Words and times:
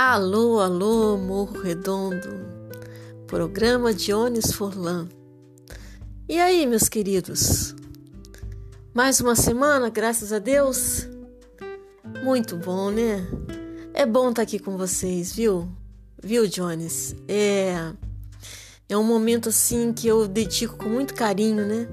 Alô, 0.00 0.60
alô, 0.60 1.16
Morro 1.16 1.60
Redondo, 1.60 2.28
programa 3.26 3.92
Dionis 3.92 4.52
Forlan. 4.52 5.08
E 6.28 6.38
aí, 6.38 6.64
meus 6.68 6.88
queridos? 6.88 7.74
Mais 8.94 9.20
uma 9.20 9.34
semana, 9.34 9.90
graças 9.90 10.32
a 10.32 10.38
Deus? 10.38 11.08
Muito 12.22 12.56
bom, 12.56 12.92
né? 12.92 13.26
É 13.92 14.06
bom 14.06 14.30
estar 14.30 14.42
aqui 14.42 14.60
com 14.60 14.76
vocês, 14.76 15.32
viu? 15.32 15.68
Viu, 16.22 16.46
Jones? 16.46 17.16
É, 17.26 17.92
é 18.88 18.96
um 18.96 19.02
momento 19.02 19.48
assim 19.48 19.92
que 19.92 20.06
eu 20.06 20.28
dedico 20.28 20.76
com 20.76 20.88
muito 20.88 21.12
carinho, 21.12 21.66
né? 21.66 21.88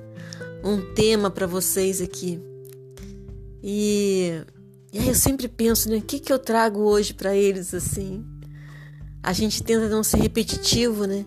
Um 0.63 0.93
tema 0.93 1.31
para 1.31 1.47
vocês 1.47 1.99
aqui. 1.99 2.39
E 3.63 4.43
e 4.95 4.97
aí 4.97 5.09
eu 5.09 5.13
sempre 5.13 5.49
penso, 5.49 5.89
né? 5.89 5.97
O 5.97 6.01
que, 6.01 6.21
que 6.21 6.31
eu 6.31 6.39
trago 6.39 6.79
hoje 6.79 7.13
para 7.13 7.35
eles 7.35 7.73
assim? 7.73 8.25
A 9.21 9.33
gente 9.33 9.61
tenta 9.61 9.89
não 9.89 10.01
ser 10.01 10.21
repetitivo, 10.21 11.05
né? 11.05 11.25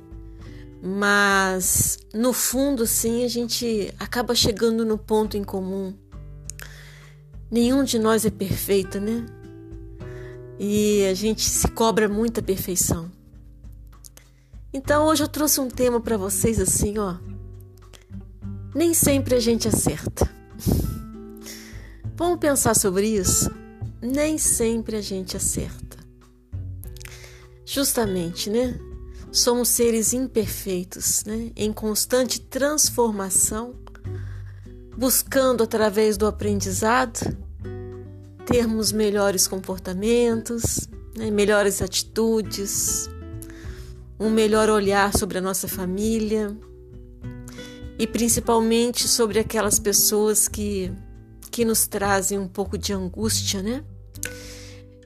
Mas 0.82 1.98
no 2.14 2.32
fundo, 2.32 2.86
sim, 2.86 3.26
a 3.26 3.28
gente 3.28 3.92
acaba 3.98 4.34
chegando 4.34 4.86
no 4.86 4.96
ponto 4.96 5.36
em 5.36 5.44
comum. 5.44 5.94
Nenhum 7.50 7.84
de 7.84 7.98
nós 7.98 8.24
é 8.24 8.30
perfeito, 8.30 8.98
né? 8.98 9.26
E 10.58 11.04
a 11.04 11.12
gente 11.12 11.42
se 11.42 11.68
cobra 11.68 12.08
muita 12.08 12.40
perfeição. 12.40 13.12
Então 14.72 15.04
hoje 15.04 15.24
eu 15.24 15.28
trouxe 15.28 15.60
um 15.60 15.68
tema 15.68 16.00
para 16.00 16.16
vocês 16.16 16.58
assim, 16.58 16.96
ó. 16.96 17.16
Nem 18.74 18.94
sempre 18.94 19.34
a 19.34 19.40
gente 19.40 19.68
acerta. 19.68 20.26
Vamos 22.18 22.40
pensar 22.40 22.74
sobre 22.74 23.06
isso? 23.06 23.48
Nem 24.02 24.38
sempre 24.38 24.96
a 24.96 25.00
gente 25.00 25.36
acerta. 25.36 25.98
Justamente, 27.64 28.50
né? 28.50 28.76
Somos 29.30 29.68
seres 29.68 30.12
imperfeitos, 30.12 31.22
né? 31.24 31.52
Em 31.54 31.72
constante 31.72 32.40
transformação, 32.40 33.76
buscando 34.96 35.62
através 35.62 36.16
do 36.16 36.26
aprendizado 36.26 37.20
termos 38.44 38.90
melhores 38.90 39.46
comportamentos, 39.46 40.88
né? 41.16 41.30
melhores 41.30 41.80
atitudes, 41.80 43.08
um 44.18 44.28
melhor 44.28 44.68
olhar 44.68 45.16
sobre 45.16 45.38
a 45.38 45.40
nossa 45.40 45.68
família 45.68 46.56
e 47.96 48.08
principalmente 48.08 49.06
sobre 49.06 49.38
aquelas 49.38 49.78
pessoas 49.78 50.48
que 50.48 50.90
que 51.58 51.64
nos 51.64 51.88
trazem 51.88 52.38
um 52.38 52.46
pouco 52.46 52.78
de 52.78 52.92
angústia, 52.92 53.60
né? 53.60 53.82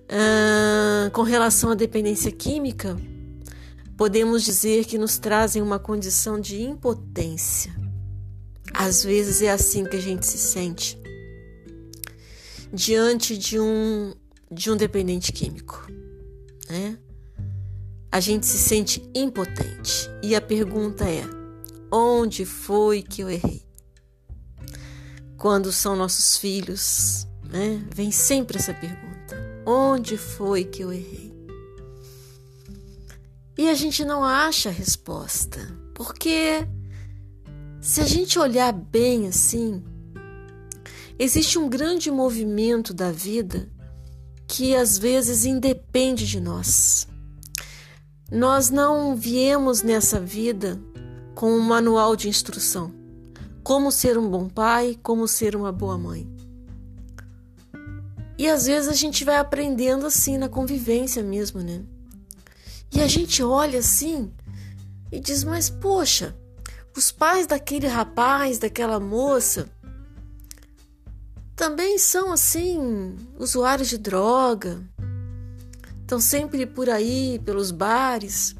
Ah, 0.06 1.08
com 1.10 1.22
relação 1.22 1.70
à 1.70 1.74
dependência 1.74 2.30
química, 2.30 2.94
podemos 3.96 4.42
dizer 4.42 4.84
que 4.84 4.98
nos 4.98 5.16
trazem 5.16 5.62
uma 5.62 5.78
condição 5.78 6.38
de 6.38 6.60
impotência. 6.60 7.74
Às 8.74 9.02
vezes 9.02 9.40
é 9.40 9.50
assim 9.50 9.86
que 9.86 9.96
a 9.96 10.00
gente 10.00 10.26
se 10.26 10.36
sente 10.36 11.00
diante 12.70 13.38
de 13.38 13.58
um 13.58 14.12
de 14.50 14.70
um 14.70 14.76
dependente 14.76 15.32
químico, 15.32 15.86
né? 16.68 16.98
A 18.10 18.20
gente 18.20 18.44
se 18.44 18.58
sente 18.58 19.02
impotente 19.14 20.06
e 20.22 20.36
a 20.36 20.40
pergunta 20.42 21.08
é: 21.08 21.24
onde 21.90 22.44
foi 22.44 23.00
que 23.00 23.22
eu 23.22 23.30
errei? 23.30 23.71
Quando 25.42 25.72
são 25.72 25.96
nossos 25.96 26.36
filhos, 26.36 27.26
né? 27.42 27.84
Vem 27.92 28.12
sempre 28.12 28.58
essa 28.58 28.72
pergunta: 28.72 29.36
onde 29.66 30.16
foi 30.16 30.62
que 30.62 30.84
eu 30.84 30.92
errei? 30.92 31.34
E 33.58 33.68
a 33.68 33.74
gente 33.74 34.04
não 34.04 34.22
acha 34.22 34.68
a 34.68 34.72
resposta, 34.72 35.58
porque 35.94 36.64
se 37.80 38.00
a 38.00 38.06
gente 38.06 38.38
olhar 38.38 38.72
bem 38.72 39.26
assim, 39.26 39.82
existe 41.18 41.58
um 41.58 41.68
grande 41.68 42.08
movimento 42.08 42.94
da 42.94 43.10
vida 43.10 43.68
que 44.46 44.76
às 44.76 44.96
vezes 44.96 45.44
independe 45.44 46.24
de 46.24 46.40
nós. 46.40 47.08
Nós 48.30 48.70
não 48.70 49.16
viemos 49.16 49.82
nessa 49.82 50.20
vida 50.20 50.80
com 51.34 51.52
um 51.52 51.60
manual 51.60 52.14
de 52.14 52.28
instrução 52.28 53.01
como 53.62 53.92
ser 53.92 54.18
um 54.18 54.28
bom 54.28 54.48
pai, 54.48 54.98
como 55.02 55.28
ser 55.28 55.54
uma 55.54 55.70
boa 55.70 55.96
mãe. 55.96 56.28
E 58.36 58.48
às 58.48 58.66
vezes 58.66 58.88
a 58.88 58.94
gente 58.94 59.24
vai 59.24 59.36
aprendendo 59.36 60.06
assim 60.06 60.36
na 60.36 60.48
convivência 60.48 61.22
mesmo, 61.22 61.60
né? 61.60 61.82
E 62.92 63.00
a 63.00 63.06
gente 63.06 63.42
olha 63.42 63.78
assim 63.78 64.32
e 65.10 65.20
diz: 65.20 65.44
Mas 65.44 65.70
poxa, 65.70 66.36
os 66.96 67.12
pais 67.12 67.46
daquele 67.46 67.86
rapaz, 67.86 68.58
daquela 68.58 68.98
moça, 68.98 69.68
também 71.54 71.98
são 71.98 72.32
assim, 72.32 73.16
usuários 73.38 73.88
de 73.88 73.98
droga, 73.98 74.82
estão 76.00 76.18
sempre 76.18 76.66
por 76.66 76.90
aí, 76.90 77.40
pelos 77.44 77.70
bares. 77.70 78.56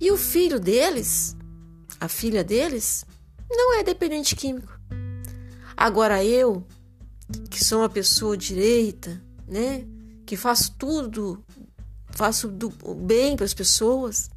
E 0.00 0.10
o 0.10 0.16
filho 0.16 0.58
deles, 0.58 1.36
a 2.00 2.08
filha 2.08 2.42
deles, 2.42 3.06
não 3.54 3.78
é 3.78 3.82
dependente 3.82 4.34
químico. 4.36 4.78
Agora 5.76 6.24
eu, 6.24 6.64
que 7.50 7.62
sou 7.62 7.80
uma 7.80 7.88
pessoa 7.88 8.36
direita, 8.36 9.22
né, 9.46 9.84
que 10.24 10.36
faço 10.36 10.74
tudo, 10.78 11.44
faço 12.10 12.48
do 12.48 12.70
bem 12.94 13.36
para 13.36 13.44
as 13.44 13.54
pessoas, 13.54 14.30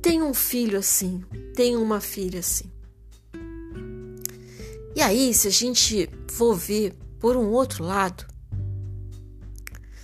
tenho 0.00 0.24
um 0.24 0.34
filho 0.34 0.78
assim, 0.78 1.24
tenho 1.54 1.82
uma 1.82 2.00
filha 2.00 2.40
assim. 2.40 2.70
E 4.94 5.02
aí, 5.02 5.34
se 5.34 5.48
a 5.48 5.50
gente 5.50 6.08
for 6.28 6.54
ver 6.54 6.94
por 7.20 7.36
um 7.36 7.50
outro 7.50 7.84
lado, 7.84 8.26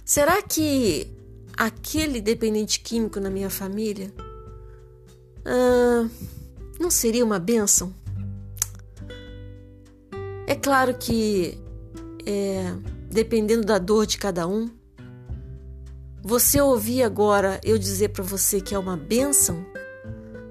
será 0.05 0.43
que 0.43 1.11
aquele 1.57 2.21
dependente 2.21 2.81
químico 2.81 3.19
na 3.19 3.31
minha 3.31 3.49
família 3.49 4.13
ah, 5.45 6.09
não 6.83 6.91
seria 6.91 7.25
uma 7.25 7.39
bênção? 7.39 7.95
É 10.47 10.55
claro 10.57 10.95
que, 10.99 11.57
é, 12.27 12.75
dependendo 13.09 13.65
da 13.65 13.79
dor 13.79 14.05
de 14.05 14.19
cada 14.19 14.47
um, 14.49 14.69
você 16.23 16.61
ouvir 16.61 17.05
agora 17.05 17.61
eu 17.63 17.79
dizer 17.79 18.09
para 18.09 18.25
você 18.25 18.61
que 18.61 18.75
é 18.75 18.79
uma 18.79 18.97
bênção, 18.97 19.65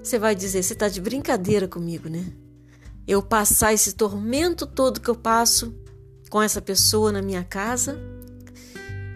você 0.02 0.18
vai 0.18 0.34
dizer: 0.34 0.62
você 0.62 0.72
está 0.72 0.88
de 0.88 1.00
brincadeira 1.00 1.68
comigo, 1.68 2.08
né? 2.08 2.32
Eu 3.06 3.22
passar 3.22 3.74
esse 3.74 3.92
tormento 3.92 4.66
todo 4.66 5.00
que 5.00 5.10
eu 5.10 5.14
passo 5.14 5.74
com 6.30 6.42
essa 6.42 6.62
pessoa 6.62 7.12
na 7.12 7.20
minha 7.20 7.44
casa 7.44 7.98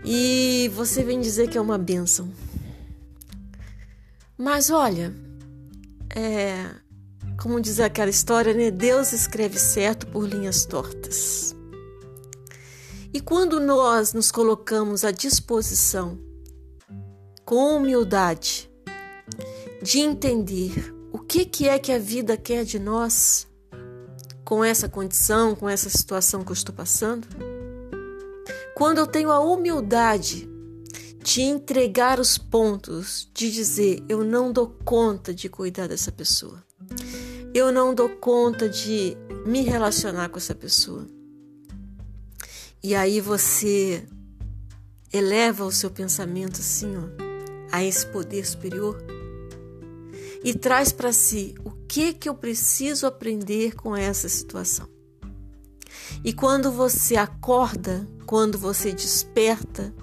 e 0.04 0.70
você 0.74 1.02
vem 1.02 1.20
dizer 1.20 1.48
que 1.48 1.56
é 1.56 1.60
uma 1.60 1.78
bênção. 1.78 2.30
Mas 4.36 4.70
olha, 4.70 5.14
é, 6.14 6.70
como 7.40 7.60
diz 7.60 7.80
aquela 7.80 8.10
história, 8.10 8.54
né? 8.54 8.70
Deus 8.70 9.12
escreve 9.12 9.58
certo 9.58 10.06
por 10.06 10.26
linhas 10.28 10.64
tortas. 10.64 11.54
E 13.12 13.20
quando 13.20 13.60
nós 13.60 14.12
nos 14.12 14.30
colocamos 14.30 15.04
à 15.04 15.10
disposição, 15.10 16.18
com 17.44 17.76
humildade, 17.76 18.70
de 19.82 20.00
entender 20.00 20.94
o 21.12 21.18
que, 21.18 21.44
que 21.44 21.68
é 21.68 21.78
que 21.78 21.92
a 21.92 21.98
vida 21.98 22.36
quer 22.36 22.64
de 22.64 22.78
nós, 22.78 23.46
com 24.44 24.64
essa 24.64 24.88
condição, 24.88 25.54
com 25.54 25.68
essa 25.68 25.88
situação 25.88 26.42
que 26.42 26.50
eu 26.50 26.54
estou 26.54 26.74
passando, 26.74 27.28
quando 28.74 28.98
eu 28.98 29.06
tenho 29.06 29.30
a 29.30 29.40
humildade 29.40 30.48
de 31.22 31.40
entregar 31.40 32.20
os 32.20 32.36
pontos, 32.38 33.28
de 33.32 33.50
dizer 33.50 34.02
eu 34.08 34.22
não 34.24 34.52
dou 34.52 34.68
conta 34.84 35.32
de 35.32 35.48
cuidar 35.48 35.88
dessa 35.88 36.12
pessoa 36.12 36.66
eu 37.56 37.72
não 37.72 37.94
dou 37.94 38.10
conta 38.10 38.68
de 38.68 39.16
me 39.46 39.62
relacionar 39.62 40.28
com 40.28 40.36
essa 40.36 40.54
pessoa. 40.54 41.06
E 42.82 42.94
aí 42.94 43.18
você 43.18 44.06
eleva 45.10 45.64
o 45.64 45.72
seu 45.72 45.90
pensamento 45.90 46.60
assim, 46.60 46.94
ó, 46.98 47.08
a 47.72 47.82
esse 47.82 48.06
poder 48.08 48.44
superior 48.46 49.02
e 50.44 50.52
traz 50.52 50.92
para 50.92 51.14
si 51.14 51.54
o 51.64 51.70
que 51.70 52.12
que 52.12 52.28
eu 52.28 52.34
preciso 52.34 53.06
aprender 53.06 53.74
com 53.74 53.96
essa 53.96 54.28
situação. 54.28 54.86
E 56.22 56.34
quando 56.34 56.70
você 56.70 57.16
acorda, 57.16 58.06
quando 58.26 58.58
você 58.58 58.92
desperta 58.92 59.94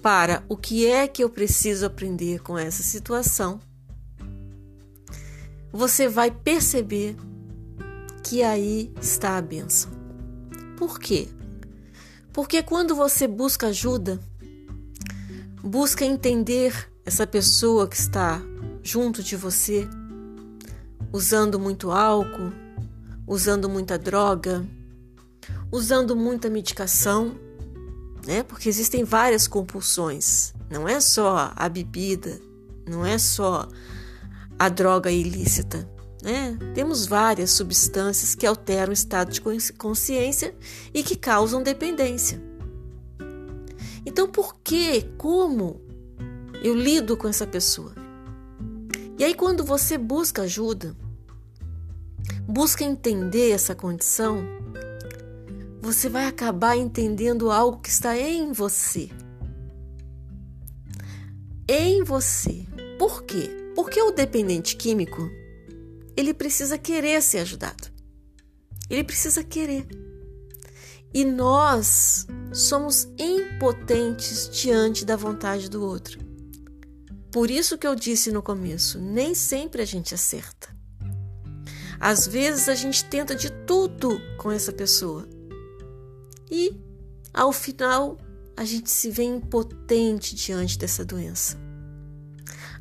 para 0.00 0.44
o 0.48 0.56
que 0.56 0.86
é 0.86 1.08
que 1.08 1.24
eu 1.24 1.28
preciso 1.28 1.86
aprender 1.86 2.40
com 2.40 2.56
essa 2.56 2.84
situação, 2.84 3.58
você 5.76 6.08
vai 6.08 6.30
perceber 6.30 7.16
que 8.22 8.42
aí 8.42 8.90
está 9.00 9.36
a 9.36 9.42
benção. 9.42 9.90
Por 10.78 10.98
quê? 10.98 11.28
Porque 12.32 12.62
quando 12.62 12.94
você 12.94 13.28
busca 13.28 13.66
ajuda, 13.66 14.18
Busca 15.66 16.04
entender 16.04 16.90
essa 17.06 17.26
pessoa 17.26 17.88
que 17.88 17.96
está 17.96 18.38
junto 18.82 19.22
de 19.22 19.34
você, 19.34 19.88
usando 21.10 21.58
muito 21.58 21.90
álcool, 21.90 22.52
usando 23.26 23.66
muita 23.66 23.98
droga, 23.98 24.62
usando 25.72 26.14
muita 26.14 26.50
medicação, 26.50 27.34
né? 28.26 28.42
Porque 28.42 28.68
existem 28.68 29.04
várias 29.04 29.48
compulsões. 29.48 30.52
Não 30.70 30.86
é 30.86 31.00
só 31.00 31.50
a 31.56 31.66
bebida, 31.66 32.38
não 32.86 33.06
é 33.06 33.16
só 33.16 33.66
a 34.58 34.68
droga 34.68 35.10
ilícita. 35.10 35.88
Né? 36.22 36.56
Temos 36.74 37.06
várias 37.06 37.50
substâncias 37.50 38.34
que 38.34 38.46
alteram 38.46 38.90
o 38.90 38.94
estado 38.94 39.30
de 39.30 39.42
consciência 39.72 40.54
e 40.92 41.02
que 41.02 41.16
causam 41.16 41.62
dependência. 41.62 42.42
Então, 44.06 44.28
por 44.28 44.56
que, 44.62 45.02
como 45.18 45.80
eu 46.62 46.74
lido 46.74 47.16
com 47.16 47.28
essa 47.28 47.46
pessoa? 47.46 47.94
E 49.18 49.24
aí, 49.24 49.34
quando 49.34 49.64
você 49.64 49.98
busca 49.98 50.42
ajuda, 50.42 50.96
busca 52.46 52.84
entender 52.84 53.50
essa 53.50 53.74
condição, 53.74 54.44
você 55.80 56.08
vai 56.08 56.26
acabar 56.26 56.76
entendendo 56.76 57.50
algo 57.50 57.80
que 57.80 57.90
está 57.90 58.16
em 58.16 58.52
você. 58.52 59.10
Em 61.68 62.02
você. 62.02 62.66
Por 62.98 63.24
quê? 63.24 63.63
Porque 63.74 64.00
o 64.00 64.10
dependente 64.10 64.76
químico, 64.76 65.30
ele 66.16 66.32
precisa 66.32 66.78
querer 66.78 67.20
ser 67.22 67.38
ajudado. 67.38 67.92
Ele 68.88 69.02
precisa 69.02 69.42
querer. 69.42 69.86
E 71.12 71.24
nós 71.24 72.26
somos 72.52 73.08
impotentes 73.18 74.48
diante 74.48 75.04
da 75.04 75.16
vontade 75.16 75.68
do 75.68 75.82
outro. 75.82 76.18
Por 77.30 77.50
isso 77.50 77.78
que 77.78 77.86
eu 77.86 77.94
disse 77.94 78.30
no 78.30 78.42
começo, 78.42 79.00
nem 79.00 79.34
sempre 79.34 79.82
a 79.82 79.84
gente 79.84 80.14
acerta. 80.14 80.74
Às 81.98 82.26
vezes 82.26 82.68
a 82.68 82.74
gente 82.74 83.04
tenta 83.04 83.34
de 83.34 83.50
tudo 83.66 84.20
com 84.38 84.50
essa 84.50 84.72
pessoa. 84.72 85.28
E 86.50 86.76
ao 87.32 87.52
final 87.52 88.18
a 88.56 88.64
gente 88.64 88.90
se 88.90 89.10
vê 89.10 89.24
impotente 89.24 90.34
diante 90.34 90.78
dessa 90.78 91.04
doença. 91.04 91.63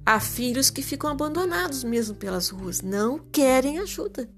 Há 0.06 0.20
filhos 0.20 0.70
que 0.70 0.82
ficam 0.82 1.10
abandonados 1.10 1.84
mesmo 1.84 2.16
pelas 2.16 2.50
ruas, 2.50 2.82
não 2.82 3.20
querem 3.20 3.80
ajuda, 3.80 4.30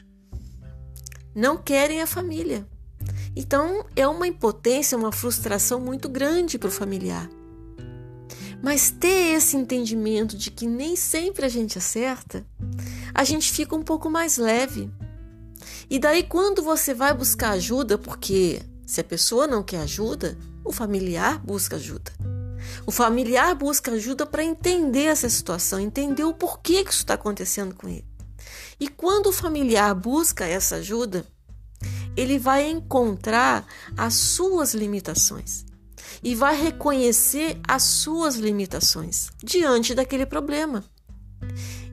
não 1.34 1.58
querem 1.58 2.02
a 2.02 2.08
família. 2.08 2.68
Então 3.36 3.86
é 3.96 4.08
uma 4.08 4.28
impotência, 4.28 4.98
uma 4.98 5.12
frustração 5.12 5.80
muito 5.80 6.08
grande 6.08 6.58
para 6.58 6.68
o 6.68 6.72
familiar. 6.72 7.30
Mas 8.62 8.90
ter 8.90 9.36
esse 9.36 9.58
entendimento 9.58 10.38
de 10.38 10.50
que 10.50 10.66
nem 10.66 10.96
sempre 10.96 11.46
a 11.46 11.50
gente 11.50 11.78
acerta, 11.78 12.46
a 13.14 13.24
gente 13.24 13.52
fica 13.52 13.76
um 13.76 13.84
pouco 13.84 14.10
mais 14.10 14.38
leve. 14.38 14.90
E 15.90 16.00
daí, 16.00 16.24
quando 16.24 16.64
você 16.64 16.94
vai 16.94 17.14
buscar 17.14 17.52
ajuda, 17.52 17.98
porque 17.98 18.62
se 18.86 19.02
a 19.02 19.04
pessoa 19.04 19.46
não 19.46 19.62
quer 19.62 19.82
ajuda, 19.82 20.38
o 20.64 20.72
familiar 20.72 21.40
busca 21.40 21.76
ajuda. 21.76 22.12
O 22.88 22.92
familiar 22.92 23.56
busca 23.56 23.92
ajuda 23.92 24.26
para 24.26 24.44
entender 24.44 25.06
essa 25.06 25.28
situação, 25.28 25.80
entender 25.80 26.24
o 26.24 26.34
porquê 26.34 26.84
que 26.84 26.92
isso 26.92 27.00
está 27.00 27.16
acontecendo 27.16 27.74
com 27.74 27.90
ele. 27.90 28.06
E 28.80 28.88
quando 28.88 29.28
o 29.28 29.34
familiar 29.34 29.96
busca 29.96 30.46
essa 30.46 30.76
ajuda, 30.76 31.26
ele 32.16 32.38
vai 32.38 32.70
encontrar 32.70 33.66
as 33.98 34.14
suas 34.14 34.74
limitações 34.74 35.66
e 36.24 36.36
vai 36.36 36.60
reconhecer 36.62 37.60
as 37.68 37.84
suas 37.84 38.36
limitações 38.36 39.30
diante 39.44 39.96
daquele 39.96 40.26
problema. 40.26 40.84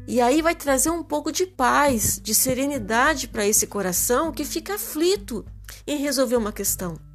E 0.07 0.21
aí 0.21 0.43
vai 0.43 0.55
trazer 0.55 0.91
um 0.91 1.03
pouco 1.03 1.33
de 1.33 1.47
paz, 1.47 2.21
de 2.23 2.35
serenidade 2.35 3.29
para 3.29 3.47
esse 3.47 3.67
coração 3.67 4.33
que 4.33 4.45
fica 4.45 4.75
aflito 4.75 5.45
em 5.87 5.99
resolver 5.99 6.37
uma 6.37 6.53
questão. 6.53 7.12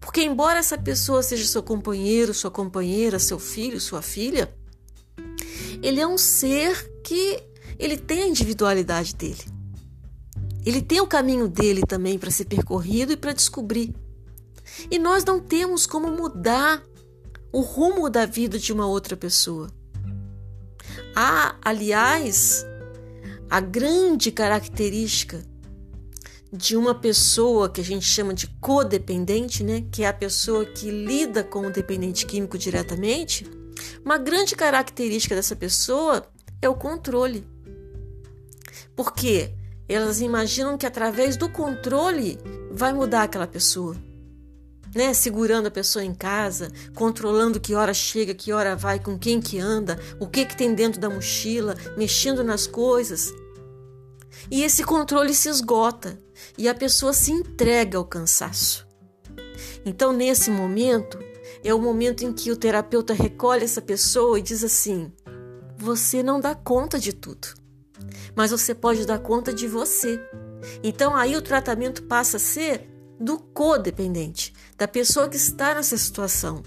Porque, 0.00 0.22
embora 0.22 0.58
essa 0.58 0.78
pessoa 0.78 1.22
seja 1.22 1.44
seu 1.44 1.62
companheiro, 1.62 2.32
sua 2.32 2.50
companheira, 2.50 3.18
seu 3.18 3.38
filho, 3.38 3.80
sua 3.80 4.00
filha, 4.00 4.52
ele 5.82 6.00
é 6.00 6.06
um 6.06 6.16
ser 6.16 6.90
que 7.04 7.42
ele 7.78 7.96
tem 7.96 8.22
a 8.22 8.26
individualidade 8.26 9.14
dele. 9.14 9.44
Ele 10.64 10.82
tem 10.82 11.00
o 11.00 11.06
caminho 11.06 11.48
dele 11.48 11.82
também 11.86 12.18
para 12.18 12.30
ser 12.30 12.44
percorrido 12.46 13.12
e 13.12 13.16
para 13.16 13.32
descobrir. 13.32 13.94
E 14.90 14.98
nós 14.98 15.24
não 15.24 15.40
temos 15.40 15.86
como 15.86 16.10
mudar 16.10 16.82
o 17.52 17.60
rumo 17.60 18.08
da 18.08 18.26
vida 18.26 18.58
de 18.58 18.72
uma 18.72 18.86
outra 18.86 19.16
pessoa. 19.16 19.70
Há, 21.14 21.56
aliás, 21.62 22.64
a 23.48 23.60
grande 23.60 24.30
característica 24.30 25.44
de 26.52 26.76
uma 26.76 26.94
pessoa 26.94 27.68
que 27.68 27.80
a 27.80 27.84
gente 27.84 28.04
chama 28.04 28.34
de 28.34 28.48
codependente, 28.60 29.62
né, 29.62 29.84
que 29.90 30.02
é 30.02 30.08
a 30.08 30.12
pessoa 30.12 30.64
que 30.64 30.90
lida 30.90 31.44
com 31.44 31.66
o 31.66 31.72
dependente 31.72 32.26
químico 32.26 32.58
diretamente, 32.58 33.48
uma 34.04 34.18
grande 34.18 34.56
característica 34.56 35.34
dessa 35.34 35.54
pessoa 35.54 36.26
é 36.60 36.68
o 36.68 36.74
controle. 36.74 37.46
Porque 38.96 39.54
elas 39.88 40.20
imaginam 40.20 40.76
que 40.76 40.86
através 40.86 41.36
do 41.36 41.48
controle 41.48 42.38
vai 42.70 42.92
mudar 42.92 43.22
aquela 43.22 43.46
pessoa. 43.46 43.96
Né, 44.92 45.14
segurando 45.14 45.68
a 45.68 45.70
pessoa 45.70 46.04
em 46.04 46.12
casa, 46.12 46.72
controlando 46.96 47.60
que 47.60 47.76
hora 47.76 47.94
chega, 47.94 48.34
que 48.34 48.52
hora 48.52 48.74
vai, 48.74 48.98
com 48.98 49.16
quem 49.16 49.40
que 49.40 49.56
anda, 49.56 49.96
o 50.18 50.26
que 50.26 50.44
que 50.44 50.56
tem 50.56 50.74
dentro 50.74 51.00
da 51.00 51.08
mochila, 51.08 51.76
mexendo 51.96 52.42
nas 52.42 52.66
coisas. 52.66 53.32
E 54.50 54.64
esse 54.64 54.82
controle 54.82 55.32
se 55.32 55.48
esgota 55.48 56.18
e 56.56 56.68
a 56.68 56.74
pessoa 56.74 57.12
se 57.12 57.30
entrega 57.32 57.98
ao 57.98 58.04
cansaço. 58.04 58.86
Então, 59.84 60.12
nesse 60.12 60.50
momento, 60.50 61.18
é 61.64 61.72
o 61.72 61.80
momento 61.80 62.24
em 62.24 62.32
que 62.32 62.50
o 62.50 62.56
terapeuta 62.56 63.12
recolhe 63.12 63.64
essa 63.64 63.82
pessoa 63.82 64.38
e 64.38 64.42
diz 64.42 64.62
assim: 64.64 65.12
você 65.76 66.22
não 66.22 66.40
dá 66.40 66.54
conta 66.54 66.98
de 66.98 67.12
tudo, 67.12 67.48
mas 68.34 68.50
você 68.50 68.74
pode 68.74 69.06
dar 69.06 69.18
conta 69.18 69.52
de 69.52 69.66
você. 69.66 70.20
Então, 70.82 71.16
aí 71.16 71.36
o 71.36 71.42
tratamento 71.42 72.02
passa 72.02 72.36
a 72.36 72.40
ser 72.40 72.88
do 73.18 73.38
codependente, 73.38 74.52
da 74.76 74.88
pessoa 74.88 75.28
que 75.28 75.36
está 75.36 75.74
nessa 75.74 75.96
situação. 75.96 76.62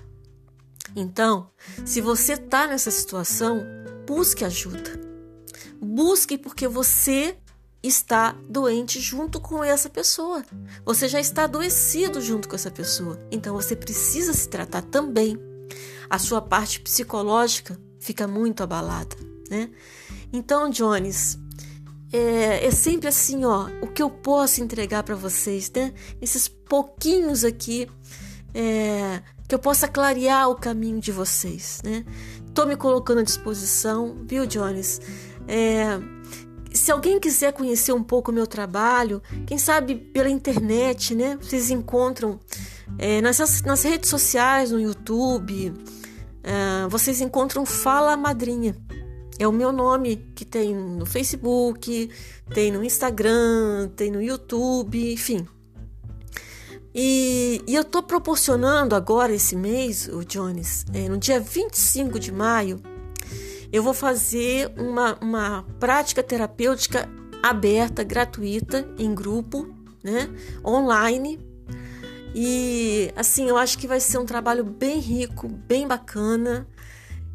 Então, 0.95 1.49
se 1.85 2.01
você 2.01 2.33
está 2.33 2.67
nessa 2.67 2.91
situação, 2.91 3.63
busque 4.05 4.45
ajuda. 4.45 5.01
Busque 5.81 6.37
porque 6.37 6.67
você 6.67 7.37
está 7.83 8.33
doente 8.49 9.01
junto 9.01 9.41
com 9.41 9.61
essa 9.61 9.89
pessoa. 9.89 10.43
Você 10.85 11.09
já 11.09 11.19
está 11.19 11.43
adoecido 11.43 12.21
junto 12.21 12.47
com 12.47 12.55
essa 12.55 12.71
pessoa. 12.71 13.19
Então 13.29 13.53
você 13.53 13.75
precisa 13.75 14.33
se 14.33 14.47
tratar 14.47 14.81
também. 14.83 15.37
A 16.09 16.17
sua 16.17 16.41
parte 16.41 16.79
psicológica 16.79 17.77
fica 17.99 18.27
muito 18.27 18.63
abalada, 18.63 19.15
né? 19.49 19.69
Então, 20.31 20.69
Jones, 20.69 21.37
é, 22.11 22.65
é 22.65 22.71
sempre 22.71 23.07
assim, 23.07 23.43
ó, 23.43 23.67
o 23.81 23.87
que 23.87 24.01
eu 24.01 24.09
posso 24.09 24.61
entregar 24.61 25.03
para 25.03 25.15
vocês, 25.15 25.71
né? 25.71 25.93
Esses 26.21 26.47
pouquinhos 26.47 27.43
aqui 27.43 27.89
é, 28.53 29.21
que 29.47 29.55
eu 29.55 29.59
possa 29.59 29.87
clarear 29.87 30.49
o 30.49 30.55
caminho 30.55 30.99
de 30.99 31.11
vocês, 31.11 31.81
né? 31.83 32.05
Tô 32.53 32.65
me 32.65 32.75
colocando 32.75 33.19
à 33.19 33.23
disposição, 33.23 34.17
viu, 34.25 34.45
Jones? 34.45 35.01
É, 35.47 35.99
se 36.83 36.91
alguém 36.91 37.17
quiser 37.17 37.53
conhecer 37.53 37.93
um 37.93 38.03
pouco 38.03 38.29
o 38.29 38.33
meu 38.33 38.45
trabalho, 38.45 39.21
quem 39.47 39.57
sabe 39.57 39.95
pela 39.95 40.29
internet, 40.29 41.15
né? 41.15 41.37
Vocês 41.41 41.71
encontram 41.71 42.37
é, 42.97 43.21
nas, 43.21 43.61
nas 43.61 43.83
redes 43.83 44.09
sociais, 44.09 44.69
no 44.69 44.81
YouTube, 44.81 45.73
é, 46.43 46.85
vocês 46.89 47.21
encontram 47.21 47.65
Fala 47.65 48.17
Madrinha. 48.17 48.75
É 49.39 49.47
o 49.47 49.51
meu 49.53 49.71
nome 49.71 50.29
que 50.35 50.43
tem 50.43 50.75
no 50.75 51.05
Facebook, 51.05 52.09
tem 52.53 52.69
no 52.69 52.83
Instagram, 52.83 53.89
tem 53.95 54.11
no 54.11 54.21
YouTube, 54.21 55.13
enfim. 55.13 55.47
E, 56.93 57.61
e 57.65 57.75
eu 57.75 57.83
estou 57.83 58.03
proporcionando 58.03 58.93
agora 58.93 59.33
esse 59.33 59.55
mês, 59.55 60.09
o 60.09 60.25
Jones, 60.25 60.85
é, 60.93 61.07
no 61.07 61.17
dia 61.17 61.39
25 61.39 62.19
de 62.19 62.33
maio, 62.33 62.83
eu 63.73 63.81
vou 63.81 63.93
fazer 63.95 64.71
uma, 64.77 65.17
uma 65.19 65.65
prática 65.79 66.21
terapêutica 66.21 67.09
aberta, 67.41 68.03
gratuita, 68.03 68.87
em 68.99 69.15
grupo, 69.15 69.67
né? 70.03 70.29
Online. 70.63 71.39
E 72.35 73.11
assim, 73.15 73.49
eu 73.49 73.57
acho 73.57 73.79
que 73.79 73.87
vai 73.87 73.99
ser 73.99 74.19
um 74.19 74.25
trabalho 74.25 74.63
bem 74.63 74.99
rico, 74.99 75.47
bem 75.47 75.87
bacana. 75.87 76.67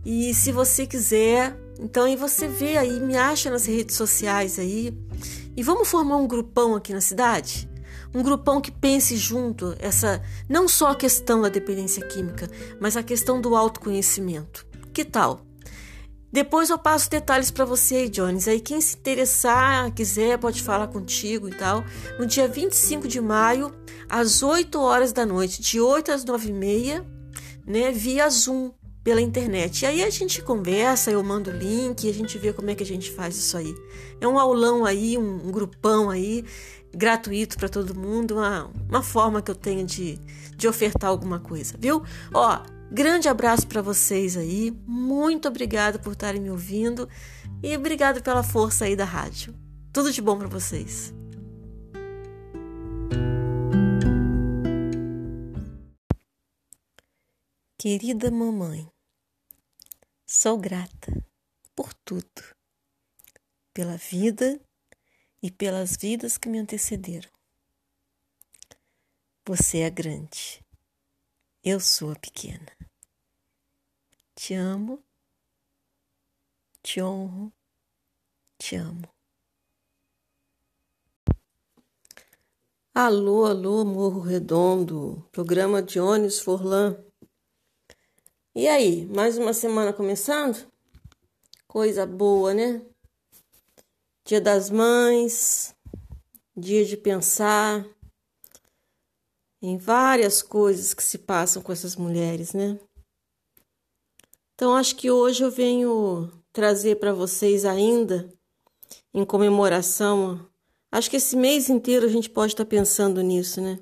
E 0.04 0.32
se 0.32 0.52
você 0.52 0.86
quiser, 0.86 1.58
então 1.80 2.04
aí 2.04 2.14
você 2.14 2.46
vê 2.46 2.78
aí, 2.78 3.00
me 3.00 3.16
acha 3.16 3.50
nas 3.50 3.66
redes 3.66 3.96
sociais 3.96 4.60
aí. 4.60 4.96
E 5.56 5.62
vamos 5.64 5.88
formar 5.88 6.18
um 6.18 6.28
grupão 6.28 6.76
aqui 6.76 6.94
na 6.94 7.00
cidade? 7.00 7.68
um 8.14 8.22
grupão 8.22 8.58
que 8.58 8.70
pense 8.70 9.18
junto 9.18 9.76
essa 9.78 10.22
não 10.48 10.66
só 10.66 10.92
a 10.92 10.96
questão 10.96 11.42
da 11.42 11.50
dependência 11.50 12.02
química, 12.06 12.48
mas 12.80 12.96
a 12.96 13.02
questão 13.02 13.38
do 13.38 13.54
autoconhecimento. 13.54 14.66
Que 14.94 15.04
tal? 15.04 15.46
Depois 16.30 16.68
eu 16.68 16.78
passo 16.78 17.10
detalhes 17.10 17.50
para 17.50 17.64
você 17.64 17.96
aí, 17.96 18.08
Jones. 18.08 18.46
Aí 18.46 18.60
quem 18.60 18.80
se 18.80 18.96
interessar, 18.96 19.90
quiser, 19.92 20.38
pode 20.38 20.62
falar 20.62 20.88
contigo 20.88 21.48
e 21.48 21.54
tal. 21.54 21.82
No 22.18 22.26
dia 22.26 22.46
25 22.46 23.08
de 23.08 23.20
maio, 23.20 23.72
às 24.08 24.42
8 24.42 24.78
horas 24.78 25.12
da 25.12 25.24
noite, 25.24 25.62
de 25.62 25.80
8 25.80 26.12
às 26.12 26.24
9 26.24 26.48
e 26.48 26.52
meia, 26.52 27.06
né, 27.66 27.90
via 27.90 28.28
Zoom 28.28 28.72
pela 29.02 29.22
internet. 29.22 29.82
E 29.82 29.86
aí 29.86 30.04
a 30.04 30.10
gente 30.10 30.42
conversa, 30.42 31.10
eu 31.10 31.22
mando 31.22 31.50
o 31.50 31.54
link 31.54 32.08
a 32.08 32.12
gente 32.12 32.36
vê 32.36 32.52
como 32.52 32.68
é 32.68 32.74
que 32.74 32.82
a 32.82 32.86
gente 32.86 33.10
faz 33.10 33.36
isso 33.36 33.56
aí. 33.56 33.74
É 34.20 34.28
um 34.28 34.38
aulão 34.38 34.84
aí, 34.84 35.16
um, 35.16 35.48
um 35.48 35.50
grupão 35.50 36.10
aí, 36.10 36.44
gratuito 36.94 37.56
para 37.56 37.70
todo 37.70 37.94
mundo, 37.94 38.34
uma, 38.34 38.70
uma 38.86 39.02
forma 39.02 39.40
que 39.40 39.50
eu 39.50 39.54
tenho 39.54 39.86
de, 39.86 40.18
de 40.56 40.68
ofertar 40.68 41.08
alguma 41.08 41.38
coisa, 41.38 41.74
viu? 41.78 42.02
Ó, 42.34 42.60
Grande 42.90 43.28
abraço 43.28 43.66
para 43.66 43.82
vocês 43.82 44.36
aí. 44.36 44.70
Muito 44.86 45.46
obrigada 45.46 45.98
por 45.98 46.12
estarem 46.14 46.40
me 46.40 46.50
ouvindo 46.50 47.08
e 47.62 47.76
obrigado 47.76 48.22
pela 48.22 48.42
força 48.42 48.86
aí 48.86 48.96
da 48.96 49.04
rádio. 49.04 49.54
Tudo 49.92 50.10
de 50.10 50.22
bom 50.22 50.38
para 50.38 50.48
vocês. 50.48 51.12
Querida 57.76 58.30
mamãe, 58.30 58.90
sou 60.26 60.58
grata 60.58 61.24
por 61.76 61.94
tudo, 61.94 62.42
pela 63.72 63.96
vida 63.96 64.60
e 65.40 65.50
pelas 65.50 65.96
vidas 65.96 66.36
que 66.36 66.48
me 66.48 66.58
antecederam. 66.58 67.30
Você 69.46 69.78
é 69.78 69.90
grande, 69.90 70.60
eu 71.68 71.78
sou 71.80 72.12
a 72.12 72.16
pequena. 72.16 72.66
Te 74.34 74.54
amo, 74.54 75.04
te 76.82 77.02
honro, 77.02 77.52
te 78.56 78.74
amo. 78.76 79.06
Alô, 82.94 83.44
alô, 83.44 83.84
Morro 83.84 84.20
Redondo, 84.20 85.28
programa 85.30 85.82
Dionis 85.82 86.40
Forlan. 86.40 86.96
E 88.54 88.66
aí, 88.66 89.04
mais 89.04 89.36
uma 89.36 89.52
semana 89.52 89.92
começando? 89.92 90.72
Coisa 91.66 92.06
boa, 92.06 92.54
né? 92.54 92.80
Dia 94.24 94.40
das 94.40 94.70
Mães, 94.70 95.76
dia 96.56 96.84
de 96.86 96.96
pensar 96.96 97.84
em 99.60 99.76
várias 99.76 100.42
coisas 100.42 100.94
que 100.94 101.02
se 101.02 101.18
passam 101.18 101.62
com 101.62 101.72
essas 101.72 101.96
mulheres, 101.96 102.52
né? 102.52 102.78
Então, 104.54 104.74
acho 104.74 104.96
que 104.96 105.10
hoje 105.10 105.44
eu 105.44 105.50
venho 105.50 106.30
trazer 106.52 106.96
para 106.96 107.12
vocês 107.12 107.64
ainda, 107.64 108.28
em 109.14 109.24
comemoração, 109.24 110.48
acho 110.90 111.10
que 111.10 111.16
esse 111.16 111.36
mês 111.36 111.68
inteiro 111.68 112.06
a 112.06 112.08
gente 112.08 112.28
pode 112.30 112.52
estar 112.52 112.64
tá 112.64 112.70
pensando 112.70 113.20
nisso, 113.22 113.60
né? 113.60 113.78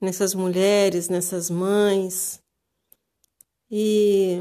Nessas 0.00 0.34
mulheres, 0.34 1.08
nessas 1.08 1.50
mães. 1.50 2.42
E 3.70 4.40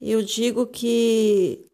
eu 0.00 0.22
digo 0.22 0.66
que 0.66 1.66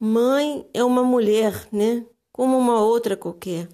mãe 0.00 0.68
é 0.74 0.82
uma 0.82 1.02
mulher, 1.02 1.68
né? 1.72 2.06
Como 2.32 2.58
uma 2.58 2.82
outra 2.82 3.16
qualquer. 3.16 3.68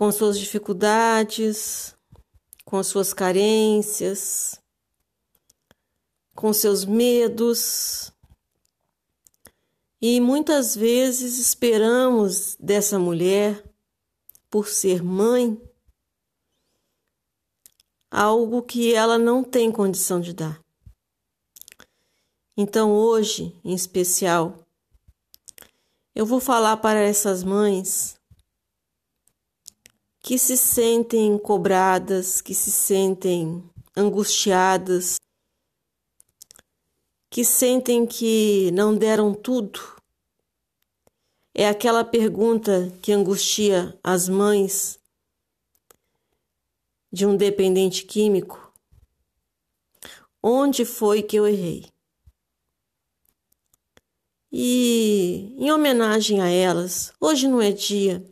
Com 0.00 0.10
suas 0.10 0.38
dificuldades, 0.38 1.94
com 2.64 2.82
suas 2.82 3.12
carências, 3.12 4.58
com 6.34 6.54
seus 6.54 6.86
medos. 6.86 8.10
E 10.00 10.18
muitas 10.18 10.74
vezes 10.74 11.38
esperamos 11.38 12.56
dessa 12.58 12.98
mulher, 12.98 13.62
por 14.48 14.68
ser 14.68 15.02
mãe, 15.02 15.60
algo 18.10 18.62
que 18.62 18.94
ela 18.94 19.18
não 19.18 19.44
tem 19.44 19.70
condição 19.70 20.18
de 20.18 20.32
dar. 20.32 20.64
Então, 22.56 22.90
hoje, 22.90 23.54
em 23.62 23.74
especial, 23.74 24.66
eu 26.14 26.24
vou 26.24 26.40
falar 26.40 26.78
para 26.78 27.00
essas 27.00 27.44
mães 27.44 28.18
que 30.30 30.38
se 30.38 30.56
sentem 30.56 31.36
cobradas, 31.36 32.40
que 32.40 32.54
se 32.54 32.70
sentem 32.70 33.68
angustiadas, 33.96 35.16
que 37.28 37.44
sentem 37.44 38.06
que 38.06 38.70
não 38.70 38.96
deram 38.96 39.34
tudo? 39.34 39.80
É 41.52 41.68
aquela 41.68 42.04
pergunta 42.04 42.96
que 43.02 43.10
angustia 43.10 43.98
as 44.04 44.28
mães 44.28 45.00
de 47.12 47.26
um 47.26 47.36
dependente 47.36 48.04
químico. 48.04 48.72
Onde 50.40 50.84
foi 50.84 51.24
que 51.24 51.34
eu 51.34 51.44
errei? 51.44 51.90
E 54.52 55.56
em 55.58 55.72
homenagem 55.72 56.40
a 56.40 56.48
elas, 56.48 57.12
hoje 57.20 57.48
não 57.48 57.60
é 57.60 57.72
dia 57.72 58.24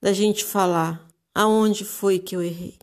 da 0.00 0.12
gente 0.12 0.44
falar 0.44 1.03
aonde 1.34 1.84
foi 1.84 2.18
que 2.18 2.36
eu 2.36 2.42
errei. 2.42 2.78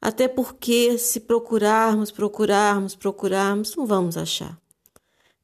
Até 0.00 0.28
porque, 0.28 0.98
se 0.98 1.20
procurarmos, 1.20 2.10
procurarmos, 2.10 2.94
procurarmos, 2.94 3.74
não 3.74 3.86
vamos 3.86 4.18
achar. 4.18 4.60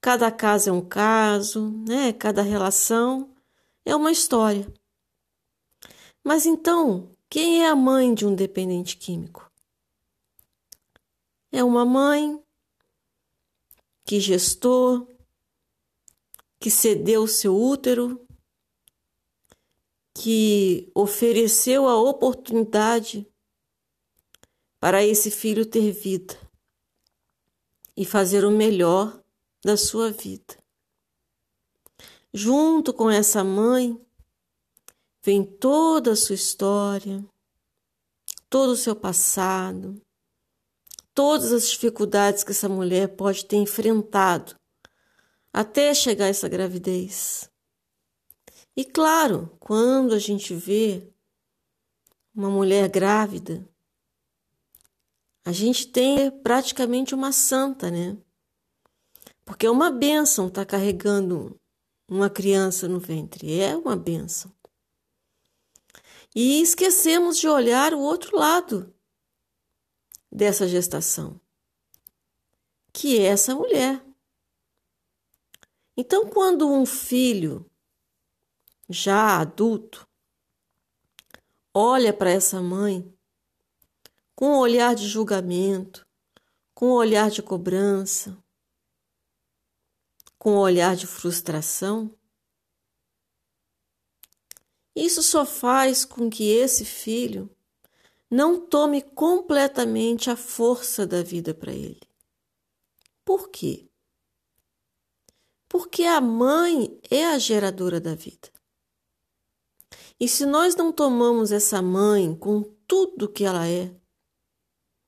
Cada 0.00 0.30
caso 0.30 0.68
é 0.68 0.72
um 0.72 0.82
caso, 0.82 1.70
né? 1.88 2.12
Cada 2.12 2.42
relação 2.42 3.30
é 3.84 3.96
uma 3.96 4.12
história. 4.12 4.70
Mas 6.22 6.44
então, 6.44 7.10
quem 7.28 7.64
é 7.64 7.68
a 7.68 7.76
mãe 7.76 8.12
de 8.12 8.26
um 8.26 8.34
dependente 8.34 8.96
químico? 8.96 9.50
É 11.50 11.64
uma 11.64 11.84
mãe 11.84 12.38
que 14.04 14.20
gestou, 14.20 15.08
que 16.58 16.70
cedeu 16.70 17.26
seu 17.26 17.56
útero, 17.56 18.20
que 20.14 20.90
ofereceu 20.94 21.88
a 21.88 21.96
oportunidade 22.00 23.26
para 24.78 25.04
esse 25.04 25.30
filho 25.30 25.64
ter 25.66 25.92
vida 25.92 26.36
e 27.96 28.04
fazer 28.04 28.44
o 28.44 28.50
melhor 28.50 29.22
da 29.64 29.76
sua 29.76 30.10
vida. 30.10 30.58
Junto 32.32 32.92
com 32.92 33.10
essa 33.10 33.44
mãe 33.44 34.00
vem 35.22 35.44
toda 35.44 36.12
a 36.12 36.16
sua 36.16 36.34
história, 36.34 37.24
todo 38.48 38.70
o 38.70 38.76
seu 38.76 38.96
passado, 38.96 40.00
todas 41.14 41.52
as 41.52 41.68
dificuldades 41.68 42.42
que 42.42 42.52
essa 42.52 42.68
mulher 42.68 43.08
pode 43.16 43.44
ter 43.44 43.56
enfrentado 43.56 44.54
até 45.52 45.92
chegar 45.92 46.26
a 46.26 46.28
essa 46.28 46.48
gravidez. 46.48 47.50
E 48.76 48.84
claro, 48.84 49.56
quando 49.58 50.14
a 50.14 50.18
gente 50.18 50.54
vê 50.54 51.12
uma 52.34 52.48
mulher 52.48 52.88
grávida, 52.88 53.68
a 55.44 55.52
gente 55.52 55.88
tem 55.88 56.30
praticamente 56.30 57.14
uma 57.14 57.32
santa, 57.32 57.90
né? 57.90 58.16
Porque 59.44 59.66
é 59.66 59.70
uma 59.70 59.90
benção 59.90 60.48
estar 60.48 60.64
tá 60.64 60.70
carregando 60.70 61.58
uma 62.08 62.30
criança 62.30 62.88
no 62.88 62.98
ventre, 62.98 63.60
é 63.60 63.76
uma 63.76 63.96
benção. 63.96 64.52
E 66.34 66.60
esquecemos 66.60 67.38
de 67.38 67.48
olhar 67.48 67.92
o 67.92 68.00
outro 68.00 68.36
lado 68.36 68.94
dessa 70.30 70.68
gestação, 70.68 71.40
que 72.92 73.18
é 73.18 73.24
essa 73.24 73.54
mulher. 73.54 74.04
Então, 75.96 76.28
quando 76.28 76.70
um 76.70 76.86
filho 76.86 77.69
já 78.90 79.38
adulto 79.38 80.06
olha 81.72 82.12
para 82.12 82.30
essa 82.30 82.60
mãe 82.60 83.10
com 84.34 84.54
um 84.54 84.58
olhar 84.58 84.94
de 84.94 85.06
julgamento, 85.06 86.06
com 86.74 86.88
um 86.88 86.94
olhar 86.94 87.30
de 87.30 87.42
cobrança, 87.42 88.36
com 90.38 90.54
um 90.54 90.58
olhar 90.58 90.96
de 90.96 91.06
frustração, 91.06 92.12
isso 94.96 95.22
só 95.22 95.46
faz 95.46 96.04
com 96.04 96.28
que 96.28 96.50
esse 96.50 96.84
filho 96.84 97.48
não 98.30 98.60
tome 98.60 99.02
completamente 99.02 100.30
a 100.30 100.36
força 100.36 101.06
da 101.06 101.22
vida 101.22 101.54
para 101.54 101.72
ele. 101.72 102.00
Por 103.24 103.50
quê? 103.50 103.88
Porque 105.68 106.04
a 106.04 106.20
mãe 106.20 107.00
é 107.10 107.26
a 107.26 107.38
geradora 107.38 108.00
da 108.00 108.14
vida. 108.14 108.50
E 110.20 110.28
se 110.28 110.44
nós 110.44 110.76
não 110.76 110.92
tomamos 110.92 111.50
essa 111.50 111.80
mãe 111.80 112.36
com 112.36 112.62
tudo 112.86 113.26
que 113.26 113.42
ela 113.42 113.66
é, 113.66 113.90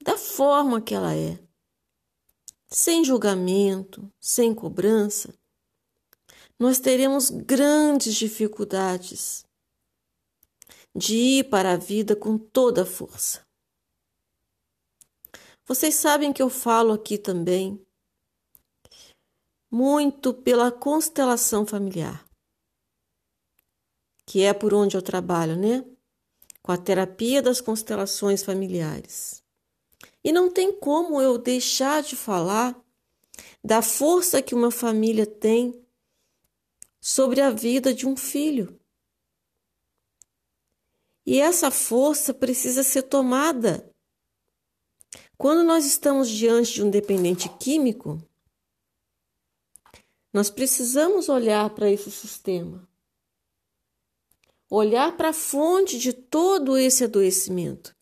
da 0.02 0.16
forma 0.16 0.80
que 0.80 0.94
ela 0.94 1.14
é, 1.14 1.38
sem 2.66 3.04
julgamento, 3.04 4.10
sem 4.18 4.54
cobrança, 4.54 5.34
nós 6.58 6.78
teremos 6.78 7.28
grandes 7.28 8.14
dificuldades 8.14 9.44
de 10.96 11.14
ir 11.14 11.50
para 11.50 11.72
a 11.72 11.76
vida 11.76 12.16
com 12.16 12.38
toda 12.38 12.82
a 12.82 12.86
força. 12.86 13.46
Vocês 15.66 15.94
sabem 15.94 16.32
que 16.32 16.42
eu 16.42 16.48
falo 16.48 16.92
aqui 16.92 17.18
também 17.18 17.84
muito 19.70 20.32
pela 20.34 20.70
constelação 20.70 21.66
familiar, 21.66 22.26
que 24.26 24.42
é 24.42 24.52
por 24.52 24.72
onde 24.72 24.96
eu 24.96 25.02
trabalho, 25.02 25.56
né? 25.56 25.84
Com 26.62 26.72
a 26.72 26.76
terapia 26.76 27.42
das 27.42 27.60
constelações 27.60 28.42
familiares. 28.42 29.42
E 30.22 30.32
não 30.32 30.50
tem 30.50 30.72
como 30.72 31.20
eu 31.20 31.36
deixar 31.38 32.02
de 32.02 32.14
falar 32.14 32.80
da 33.62 33.82
força 33.82 34.42
que 34.42 34.54
uma 34.54 34.70
família 34.70 35.26
tem 35.26 35.84
sobre 37.00 37.40
a 37.40 37.50
vida 37.50 37.92
de 37.92 38.06
um 38.06 38.16
filho. 38.16 38.78
E 41.26 41.40
essa 41.40 41.70
força 41.70 42.34
precisa 42.34 42.82
ser 42.82 43.02
tomada. 43.02 43.92
Quando 45.36 45.64
nós 45.64 45.84
estamos 45.84 46.28
diante 46.28 46.74
de 46.74 46.82
um 46.82 46.90
dependente 46.90 47.48
químico, 47.58 48.22
nós 50.32 50.48
precisamos 50.48 51.28
olhar 51.28 51.68
para 51.70 51.90
esse 51.90 52.10
sistema, 52.10 52.88
olhar 54.74 55.16
para 55.18 55.28
a 55.28 55.34
fonte 55.34 55.98
de 55.98 56.14
todo 56.14 56.78
esse 56.78 57.04
adoecimento, 57.04 57.94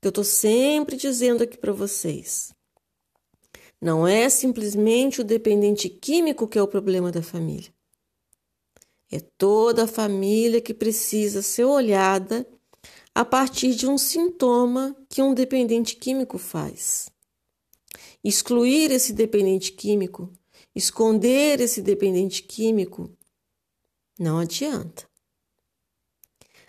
que 0.00 0.06
eu 0.06 0.08
estou 0.08 0.24
sempre 0.24 0.96
dizendo 0.96 1.42
aqui 1.42 1.58
para 1.58 1.72
vocês. 1.72 2.54
Não 3.78 4.08
é 4.08 4.30
simplesmente 4.30 5.20
o 5.20 5.24
dependente 5.24 5.90
químico 5.90 6.48
que 6.48 6.58
é 6.58 6.62
o 6.62 6.68
problema 6.68 7.12
da 7.12 7.22
família. 7.22 7.70
É 9.12 9.20
toda 9.36 9.84
a 9.84 9.86
família 9.86 10.60
que 10.60 10.72
precisa 10.72 11.42
ser 11.42 11.64
olhada 11.64 12.48
a 13.14 13.22
partir 13.22 13.74
de 13.74 13.86
um 13.86 13.98
sintoma 13.98 14.96
que 15.10 15.20
um 15.20 15.34
dependente 15.34 15.96
químico 15.96 16.38
faz. 16.38 17.10
Excluir 18.24 18.90
esse 18.90 19.12
dependente 19.12 19.70
químico, 19.70 20.32
esconder 20.74 21.60
esse 21.60 21.82
dependente 21.82 22.42
químico, 22.42 23.10
não 24.18 24.38
adianta. 24.38 25.06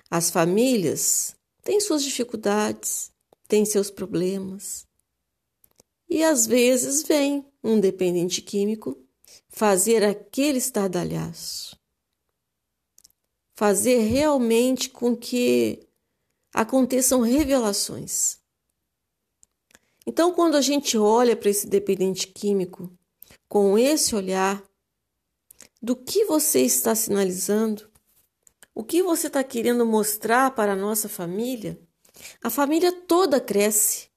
As 0.09 0.29
famílias 0.29 1.35
têm 1.63 1.79
suas 1.79 2.03
dificuldades, 2.03 3.11
têm 3.47 3.65
seus 3.65 3.91
problemas. 3.91 4.85
E 6.09 6.23
às 6.23 6.45
vezes 6.45 7.03
vem 7.03 7.45
um 7.63 7.79
dependente 7.79 8.41
químico 8.41 8.97
fazer 9.49 10.03
aquele 10.03 10.57
estardalhaço. 10.57 11.77
Fazer 13.55 13.99
realmente 13.99 14.89
com 14.89 15.15
que 15.15 15.85
aconteçam 16.53 17.21
revelações. 17.21 18.37
Então, 20.05 20.33
quando 20.33 20.55
a 20.55 20.61
gente 20.61 20.97
olha 20.97 21.35
para 21.35 21.49
esse 21.49 21.67
dependente 21.67 22.27
químico 22.27 22.89
com 23.49 23.77
esse 23.77 24.15
olhar, 24.15 24.63
do 25.81 25.95
que 25.95 26.25
você 26.25 26.61
está 26.61 26.95
sinalizando, 26.95 27.89
o 28.77 28.83
que 28.83 29.01
você 29.01 29.25
está 29.25 29.43
querendo 29.43 29.83
mostrar 29.87 30.53
para 30.53 30.73
a 30.73 30.75
nossa 30.75 31.09
família, 31.09 31.81
a 32.43 32.47
família 32.47 32.91
toda 32.91 33.41
cresce. 33.41 34.11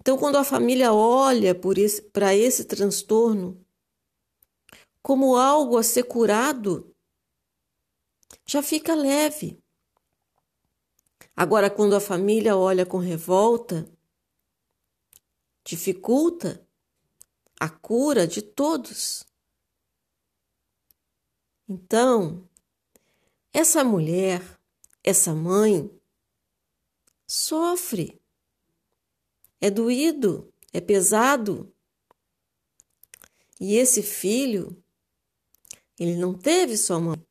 Então, 0.00 0.18
quando 0.18 0.34
a 0.34 0.42
família 0.42 0.92
olha 0.92 1.54
para 1.54 1.80
esse, 1.80 2.10
esse 2.34 2.64
transtorno 2.64 3.64
como 5.00 5.36
algo 5.36 5.78
a 5.78 5.84
ser 5.84 6.02
curado, 6.02 6.92
já 8.44 8.60
fica 8.60 8.92
leve. 8.92 9.62
Agora, 11.36 11.70
quando 11.70 11.94
a 11.94 12.00
família 12.00 12.56
olha 12.56 12.84
com 12.84 12.98
revolta, 12.98 13.88
dificulta 15.64 16.66
a 17.60 17.70
cura 17.70 18.26
de 18.26 18.42
todos. 18.42 19.24
Então, 21.68 22.48
essa 23.56 23.82
mulher, 23.82 24.42
essa 25.02 25.34
mãe, 25.34 25.90
sofre. 27.26 28.20
É 29.58 29.70
doído, 29.70 30.52
é 30.74 30.78
pesado. 30.78 31.74
E 33.58 33.76
esse 33.76 34.02
filho, 34.02 34.76
ele 35.98 36.16
não 36.16 36.34
teve 36.34 36.76
sua 36.76 37.00
mãe. 37.00 37.26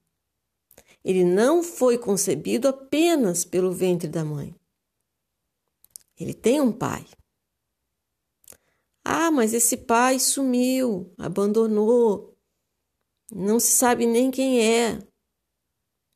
Ele 1.04 1.24
não 1.24 1.62
foi 1.62 1.96
concebido 1.96 2.68
apenas 2.68 3.46
pelo 3.46 3.72
ventre 3.72 4.08
da 4.08 4.26
mãe. 4.26 4.56
Ele 6.20 6.34
tem 6.34 6.60
um 6.60 6.72
pai. 6.72 7.06
Ah, 9.04 9.30
mas 9.30 9.54
esse 9.54 9.78
pai 9.78 10.18
sumiu, 10.18 11.14
abandonou, 11.20 12.36
não 13.32 13.60
se 13.60 13.74
sabe 13.74 14.08
nem 14.08 14.32
quem 14.32 14.60
é. 14.60 15.08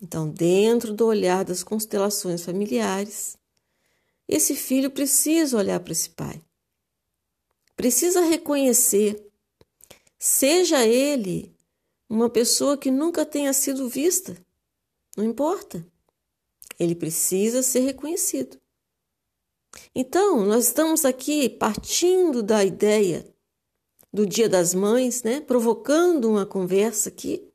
Então, 0.01 0.29
dentro 0.29 0.93
do 0.93 1.05
olhar 1.05 1.43
das 1.43 1.63
constelações 1.63 2.43
familiares, 2.43 3.37
esse 4.27 4.55
filho 4.55 4.89
precisa 4.89 5.57
olhar 5.57 5.79
para 5.79 5.91
esse 5.91 6.09
pai. 6.09 6.41
Precisa 7.75 8.21
reconhecer, 8.21 9.25
seja 10.17 10.85
ele 10.85 11.55
uma 12.09 12.29
pessoa 12.29 12.77
que 12.77 12.91
nunca 12.91 13.25
tenha 13.25 13.53
sido 13.53 13.87
vista 13.89 14.37
não 15.19 15.25
importa. 15.25 15.85
Ele 16.79 16.95
precisa 16.95 17.61
ser 17.61 17.81
reconhecido. 17.81 18.57
Então, 19.93 20.45
nós 20.45 20.67
estamos 20.67 21.03
aqui 21.03 21.49
partindo 21.49 22.41
da 22.41 22.63
ideia 22.63 23.27
do 24.13 24.25
Dia 24.25 24.47
das 24.47 24.73
Mães, 24.73 25.21
né? 25.21 25.41
Provocando 25.41 26.29
uma 26.29 26.45
conversa 26.45 27.09
aqui, 27.09 27.48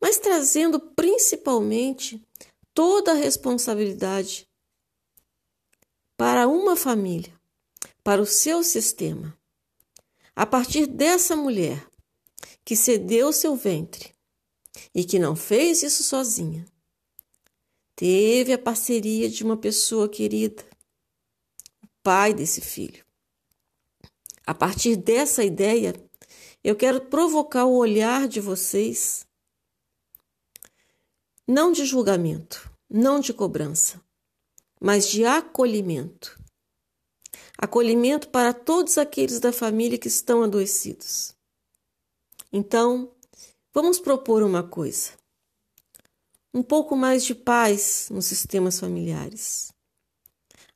mas 0.00 0.18
trazendo 0.18 0.80
principalmente 0.80 2.24
toda 2.72 3.12
a 3.12 3.16
responsabilidade 3.16 4.48
para 6.16 6.48
uma 6.48 6.76
família, 6.76 7.32
para 8.02 8.20
o 8.20 8.26
seu 8.26 8.62
sistema. 8.62 9.36
A 10.34 10.46
partir 10.46 10.86
dessa 10.86 11.36
mulher 11.36 11.86
que 12.64 12.76
cedeu 12.76 13.32
seu 13.32 13.56
ventre 13.56 14.14
e 14.94 15.04
que 15.04 15.18
não 15.18 15.36
fez 15.36 15.82
isso 15.82 16.02
sozinha, 16.02 16.64
teve 17.94 18.52
a 18.52 18.58
parceria 18.58 19.28
de 19.28 19.44
uma 19.44 19.56
pessoa 19.56 20.08
querida, 20.08 20.64
o 21.82 21.88
pai 22.02 22.32
desse 22.32 22.60
filho. 22.60 23.04
A 24.46 24.54
partir 24.54 24.96
dessa 24.96 25.44
ideia, 25.44 25.94
eu 26.64 26.74
quero 26.74 27.00
provocar 27.02 27.64
o 27.66 27.76
olhar 27.76 28.26
de 28.26 28.40
vocês, 28.40 29.26
não 31.50 31.72
de 31.72 31.84
julgamento, 31.84 32.70
não 32.88 33.18
de 33.18 33.34
cobrança, 33.34 34.00
mas 34.80 35.08
de 35.08 35.24
acolhimento. 35.24 36.40
Acolhimento 37.58 38.28
para 38.28 38.54
todos 38.54 38.96
aqueles 38.96 39.40
da 39.40 39.52
família 39.52 39.98
que 39.98 40.06
estão 40.06 40.44
adoecidos. 40.44 41.34
Então, 42.52 43.12
vamos 43.74 43.98
propor 43.98 44.44
uma 44.44 44.62
coisa 44.62 45.18
um 46.54 46.62
pouco 46.62 46.96
mais 46.96 47.24
de 47.24 47.34
paz 47.34 48.08
nos 48.10 48.26
sistemas 48.26 48.78
familiares. 48.78 49.72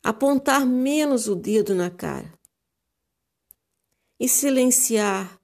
Apontar 0.02 0.66
menos 0.66 1.28
o 1.28 1.36
dedo 1.36 1.72
na 1.74 1.90
cara. 1.90 2.32
E 4.18 4.28
silenciar, 4.28 5.40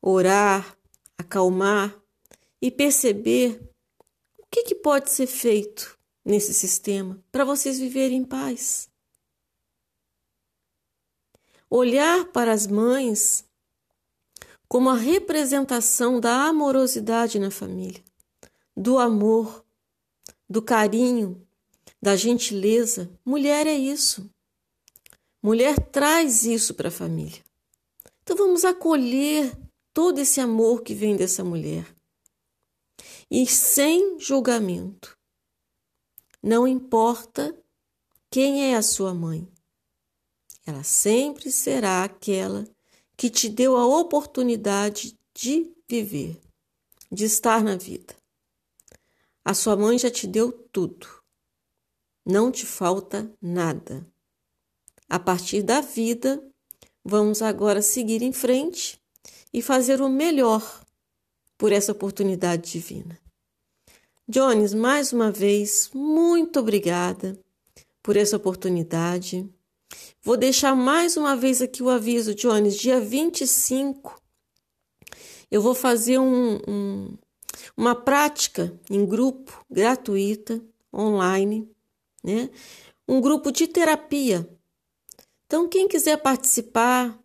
orar, 0.00 0.76
acalmar 1.18 1.94
e 2.60 2.70
perceber 2.70 3.65
o 4.46 4.50
que, 4.50 4.64
que 4.64 4.74
pode 4.74 5.10
ser 5.10 5.26
feito 5.26 5.98
nesse 6.24 6.54
sistema 6.54 7.22
para 7.30 7.44
vocês 7.44 7.78
viverem 7.78 8.18
em 8.18 8.24
paz. 8.24 8.88
Olhar 11.68 12.26
para 12.26 12.52
as 12.52 12.66
mães 12.66 13.44
como 14.68 14.90
a 14.90 14.96
representação 14.96 16.20
da 16.20 16.46
amorosidade 16.46 17.38
na 17.38 17.50
família 17.50 18.02
do 18.76 18.98
amor, 18.98 19.64
do 20.48 20.60
carinho, 20.60 21.42
da 22.00 22.14
gentileza. 22.14 23.10
Mulher 23.24 23.66
é 23.66 23.74
isso. 23.74 24.28
Mulher 25.42 25.78
traz 25.78 26.44
isso 26.44 26.74
para 26.74 26.88
a 26.88 26.92
família. 26.92 27.42
Então 28.22 28.36
vamos 28.36 28.64
acolher 28.64 29.56
todo 29.94 30.18
esse 30.18 30.40
amor 30.40 30.82
que 30.82 30.92
vem 30.92 31.16
dessa 31.16 31.42
mulher. 31.42 31.86
E 33.30 33.44
sem 33.44 34.20
julgamento, 34.20 35.18
não 36.40 36.66
importa 36.66 37.56
quem 38.30 38.70
é 38.70 38.76
a 38.76 38.82
sua 38.82 39.12
mãe. 39.12 39.50
Ela 40.64 40.84
sempre 40.84 41.50
será 41.50 42.04
aquela 42.04 42.64
que 43.16 43.28
te 43.28 43.48
deu 43.48 43.76
a 43.76 43.84
oportunidade 43.84 45.18
de 45.34 45.74
viver, 45.88 46.40
de 47.10 47.24
estar 47.24 47.64
na 47.64 47.76
vida. 47.76 48.14
A 49.44 49.54
sua 49.54 49.76
mãe 49.76 49.98
já 49.98 50.10
te 50.10 50.26
deu 50.28 50.52
tudo. 50.52 51.08
Não 52.24 52.52
te 52.52 52.64
falta 52.64 53.28
nada. 53.42 54.06
A 55.08 55.18
partir 55.18 55.62
da 55.62 55.80
vida, 55.80 56.40
vamos 57.04 57.42
agora 57.42 57.82
seguir 57.82 58.22
em 58.22 58.32
frente 58.32 59.00
e 59.52 59.60
fazer 59.60 60.00
o 60.00 60.08
melhor 60.08 60.85
por 61.56 61.72
essa 61.72 61.92
oportunidade 61.92 62.72
divina. 62.72 63.18
Jones, 64.28 64.74
mais 64.74 65.12
uma 65.12 65.30
vez, 65.30 65.90
muito 65.94 66.60
obrigada 66.60 67.38
por 68.02 68.16
essa 68.16 68.36
oportunidade. 68.36 69.48
Vou 70.22 70.36
deixar 70.36 70.74
mais 70.74 71.16
uma 71.16 71.36
vez 71.36 71.62
aqui 71.62 71.82
o 71.82 71.88
aviso, 71.88 72.34
Jones, 72.34 72.76
dia 72.76 73.00
25 73.00 74.20
eu 75.50 75.62
vou 75.62 75.74
fazer 75.74 76.18
um, 76.18 76.56
um, 76.68 77.16
uma 77.76 77.94
prática 77.94 78.72
em 78.90 79.04
grupo 79.04 79.64
gratuita, 79.70 80.60
online, 80.92 81.68
né? 82.22 82.50
Um 83.08 83.20
grupo 83.20 83.52
de 83.52 83.68
terapia. 83.68 84.48
Então, 85.46 85.68
quem 85.68 85.86
quiser 85.86 86.16
participar, 86.16 87.16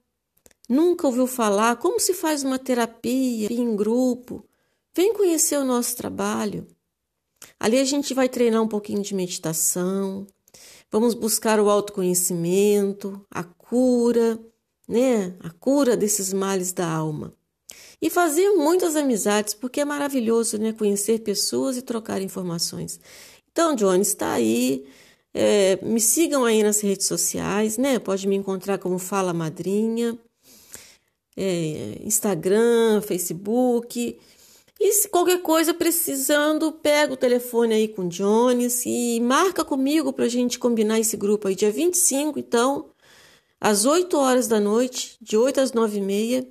nunca 0.71 1.05
ouviu 1.05 1.27
falar 1.27 1.75
como 1.75 1.99
se 1.99 2.13
faz 2.13 2.43
uma 2.43 2.57
terapia 2.57 3.51
em 3.51 3.75
grupo, 3.75 4.45
vem 4.95 5.13
conhecer 5.13 5.57
o 5.57 5.65
nosso 5.65 5.97
trabalho. 5.97 6.65
Ali 7.59 7.77
a 7.77 7.83
gente 7.83 8.13
vai 8.13 8.29
treinar 8.29 8.61
um 8.61 8.67
pouquinho 8.67 9.01
de 9.01 9.13
meditação, 9.13 10.25
vamos 10.89 11.13
buscar 11.13 11.59
o 11.59 11.69
autoconhecimento, 11.69 13.21
a 13.29 13.43
cura, 13.43 14.39
né? 14.87 15.35
A 15.41 15.49
cura 15.49 15.97
desses 15.97 16.31
males 16.31 16.71
da 16.71 16.89
alma. 16.89 17.33
E 18.01 18.09
fazer 18.09 18.51
muitas 18.51 18.95
amizades, 18.95 19.53
porque 19.53 19.81
é 19.81 19.85
maravilhoso, 19.85 20.57
né? 20.57 20.71
Conhecer 20.71 21.19
pessoas 21.19 21.75
e 21.75 21.81
trocar 21.81 22.21
informações. 22.21 22.99
Então, 23.51 23.75
Johnny, 23.75 24.01
está 24.01 24.31
aí. 24.33 24.85
É, 25.33 25.77
me 25.83 25.99
sigam 25.99 26.45
aí 26.45 26.63
nas 26.63 26.81
redes 26.81 27.07
sociais, 27.07 27.77
né? 27.77 27.99
Pode 27.99 28.27
me 28.27 28.35
encontrar 28.35 28.77
como 28.77 28.97
Fala 28.97 29.33
Madrinha, 29.33 30.17
é, 31.35 31.99
Instagram, 32.03 33.01
Facebook. 33.01 34.19
E 34.79 34.93
se 34.93 35.09
qualquer 35.09 35.41
coisa 35.41 35.73
precisando, 35.73 36.71
pega 36.71 37.13
o 37.13 37.17
telefone 37.17 37.75
aí 37.75 37.87
com 37.87 38.03
o 38.03 38.09
Jones 38.09 38.83
e 38.85 39.19
marca 39.19 39.63
comigo 39.63 40.11
para 40.11 40.25
a 40.25 40.29
gente 40.29 40.57
combinar 40.57 40.99
esse 40.99 41.15
grupo 41.15 41.47
aí, 41.47 41.55
dia 41.55 41.71
25, 41.71 42.39
então, 42.39 42.89
às 43.59 43.85
8 43.85 44.17
horas 44.17 44.47
da 44.47 44.59
noite, 44.59 45.17
de 45.21 45.37
8 45.37 45.61
às 45.61 45.71
9 45.71 45.99
e 45.99 46.01
meia, 46.01 46.47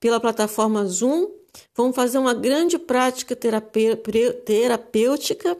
pela 0.00 0.18
plataforma 0.18 0.84
Zoom. 0.86 1.30
Vamos 1.76 1.94
fazer 1.94 2.18
uma 2.18 2.34
grande 2.34 2.78
prática 2.78 3.36
terapêutica 4.44 5.56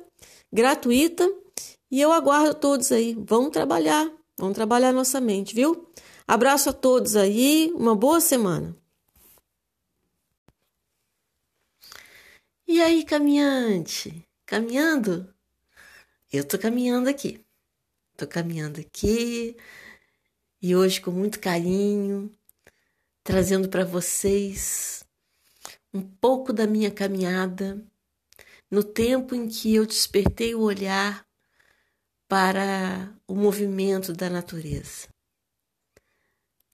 gratuita 0.53 1.31
e 1.91 2.01
eu 2.01 2.13
aguardo 2.13 2.55
todos 2.55 2.91
aí. 2.93 3.17
Vamos 3.19 3.51
trabalhar, 3.51 4.11
vamos 4.37 4.55
trabalhar 4.55 4.93
nossa 4.93 5.21
mente, 5.21 5.55
viu? 5.55 5.88
Abraço 6.31 6.69
a 6.69 6.75
todos 6.75 7.17
aí, 7.17 7.73
uma 7.75 7.97
boa 7.97 8.21
semana. 8.21 8.77
E 12.67 12.83
aí, 12.83 13.03
caminhante? 13.03 14.29
Caminhando? 14.45 15.35
Eu 16.31 16.47
tô 16.47 16.59
caminhando 16.59 17.09
aqui. 17.09 17.43
Tô 18.15 18.27
caminhando 18.27 18.79
aqui 18.79 19.57
e 20.61 20.77
hoje 20.77 21.01
com 21.01 21.11
muito 21.11 21.41
carinho, 21.41 22.31
trazendo 23.25 23.71
para 23.71 23.87
vocês 23.87 25.03
um 25.95 26.03
pouco 26.03 26.53
da 26.53 26.67
minha 26.67 26.91
caminhada 26.91 27.83
no 28.71 28.85
tempo 28.85 29.35
em 29.35 29.49
que 29.49 29.75
eu 29.75 29.87
despertei 29.87 30.55
o 30.55 30.61
olhar 30.61 31.27
para 32.29 33.19
o 33.27 33.35
movimento 33.35 34.13
da 34.13 34.29
natureza. 34.29 35.09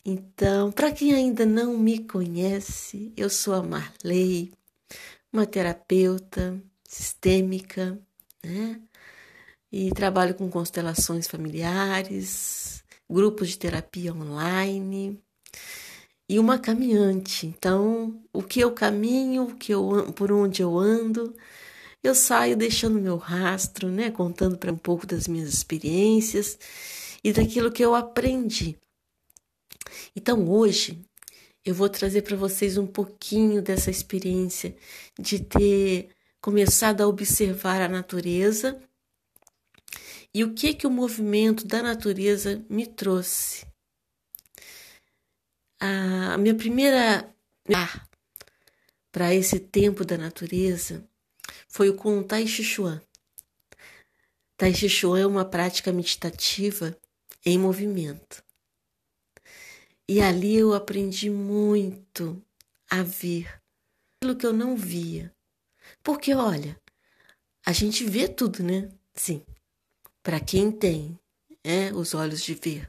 Então, 0.06 0.70
para 0.70 0.92
quem 0.92 1.14
ainda 1.14 1.46
não 1.46 1.78
me 1.78 1.98
conhece, 1.98 3.10
eu 3.16 3.30
sou 3.30 3.54
a 3.54 3.62
Marley, 3.62 4.52
uma 5.32 5.46
terapeuta 5.46 6.62
sistêmica, 6.86 7.98
né? 8.44 8.82
E 9.72 9.90
trabalho 9.92 10.34
com 10.34 10.50
constelações 10.50 11.26
familiares, 11.26 12.84
grupos 13.08 13.48
de 13.48 13.58
terapia 13.58 14.12
online 14.12 15.18
e 16.28 16.38
uma 16.38 16.58
caminhante. 16.58 17.46
Então, 17.46 18.22
o 18.32 18.42
que 18.42 18.60
eu 18.60 18.72
caminho, 18.72 19.44
o 19.44 19.54
que 19.56 19.72
eu, 19.72 20.12
por 20.14 20.30
onde 20.30 20.62
eu 20.62 20.78
ando, 20.78 21.34
eu 22.02 22.14
saio 22.14 22.56
deixando 22.56 23.00
meu 23.00 23.16
rastro, 23.16 23.88
né, 23.88 24.10
contando 24.10 24.58
para 24.58 24.72
um 24.72 24.76
pouco 24.76 25.06
das 25.06 25.26
minhas 25.26 25.48
experiências 25.48 26.58
e 27.24 27.32
daquilo 27.32 27.72
que 27.72 27.82
eu 27.82 27.94
aprendi. 27.94 28.78
Então, 30.14 30.48
hoje 30.48 30.98
eu 31.64 31.74
vou 31.74 31.88
trazer 31.88 32.22
para 32.22 32.37
vocês 32.37 32.76
um 32.76 32.87
pouquinho 32.87 33.62
dessa 33.62 33.90
experiência 33.90 34.76
de 35.18 35.38
ter 35.38 36.11
começado 36.40 37.00
a 37.00 37.09
observar 37.09 37.80
a 37.80 37.88
natureza 37.88 38.78
e 40.33 40.44
o 40.44 40.52
que 40.52 40.74
que 40.74 40.87
o 40.87 40.90
movimento 40.90 41.66
da 41.66 41.83
natureza 41.83 42.62
me 42.68 42.87
trouxe 42.87 43.66
a 45.80 46.38
minha 46.38 46.54
primeira 46.54 47.30
ah, 47.74 48.07
para 49.12 49.35
esse 49.35 49.61
tempo 49.61 50.04
da 50.04 50.16
natureza 50.16 51.07
foi 51.68 51.90
o 51.90 51.94
com 51.94 52.22
Tai 52.22 52.46
Chi 52.46 52.64
Chuan. 52.64 53.02
Tai 54.57 54.72
Chi 54.72 54.88
Chuan 54.88 55.20
é 55.20 55.26
uma 55.26 55.44
prática 55.44 55.92
meditativa 55.92 56.96
em 57.44 57.59
movimento. 57.59 58.42
E 60.08 60.20
ali 60.20 60.56
eu 60.56 60.74
aprendi 60.74 61.30
muito 61.30 62.42
a 62.90 63.02
ver 63.02 63.48
aquilo 64.16 64.36
que 64.36 64.46
eu 64.46 64.52
não 64.52 64.76
via. 64.76 65.32
Porque, 66.02 66.34
olha, 66.34 66.78
a 67.64 67.72
gente 67.72 68.04
vê 68.04 68.28
tudo, 68.28 68.62
né? 68.62 68.90
Sim, 69.14 69.42
para 70.22 70.40
quem 70.40 70.70
tem 70.70 71.18
é, 71.62 71.92
os 71.92 72.14
olhos 72.14 72.42
de 72.42 72.54
ver. 72.54 72.88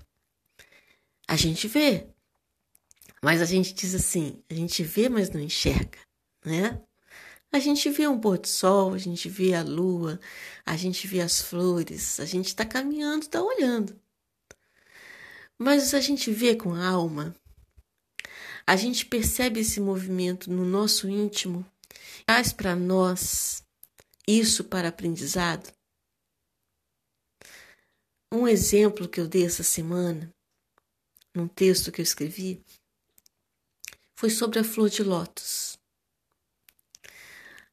A 1.28 1.36
gente 1.36 1.67
vê 1.67 2.08
mas 3.25 3.41
a 3.41 3.45
gente 3.45 3.73
diz 3.73 3.95
assim: 3.95 4.39
a 4.47 4.54
gente 4.54 4.84
vê, 4.84 5.10
mas 5.10 5.32
não 5.32 5.41
enxerga, 5.41 5.97
né? 6.45 6.80
A 7.51 7.58
gente 7.58 7.89
vê 7.89 8.08
um 8.08 8.19
pôr 8.19 8.38
do 8.38 8.47
sol, 8.47 8.93
a 8.93 8.99
gente 8.99 9.28
vê 9.28 9.56
a 9.56 9.63
lua, 9.63 10.19
a 10.63 10.78
gente 10.78 11.08
vê 11.08 11.21
as 11.21 11.41
flores, 11.41 12.19
a 12.19 12.25
gente 12.25 12.49
está 12.49 12.63
caminhando, 12.63 13.23
está 13.23 13.41
olhando. 13.41 13.99
Mas 15.58 15.94
a 15.94 16.02
gente 16.02 16.32
vê 16.32 16.56
com 16.56 16.74
a 16.74 16.88
alma, 16.88 17.36
a 18.68 18.76
gente 18.76 19.06
percebe 19.06 19.60
esse 19.60 19.80
movimento 19.80 20.52
no 20.52 20.65
nosso 20.65 21.08
íntimo, 21.08 21.65
traz 22.26 22.52
para 22.52 22.76
nós 22.76 23.63
isso 24.28 24.63
para 24.63 24.89
aprendizado. 24.89 25.72
Um 28.34 28.48
exemplo 28.48 29.08
que 29.08 29.20
eu 29.20 29.28
dei 29.28 29.46
essa 29.46 29.63
semana, 29.63 30.30
num 31.34 31.48
texto 31.48 31.91
que 31.91 32.02
eu 32.02 32.04
escrevi, 32.04 32.62
foi 34.15 34.30
sobre 34.30 34.60
a 34.60 34.63
flor 34.63 34.89
de 34.89 35.04
lótus. 35.04 35.78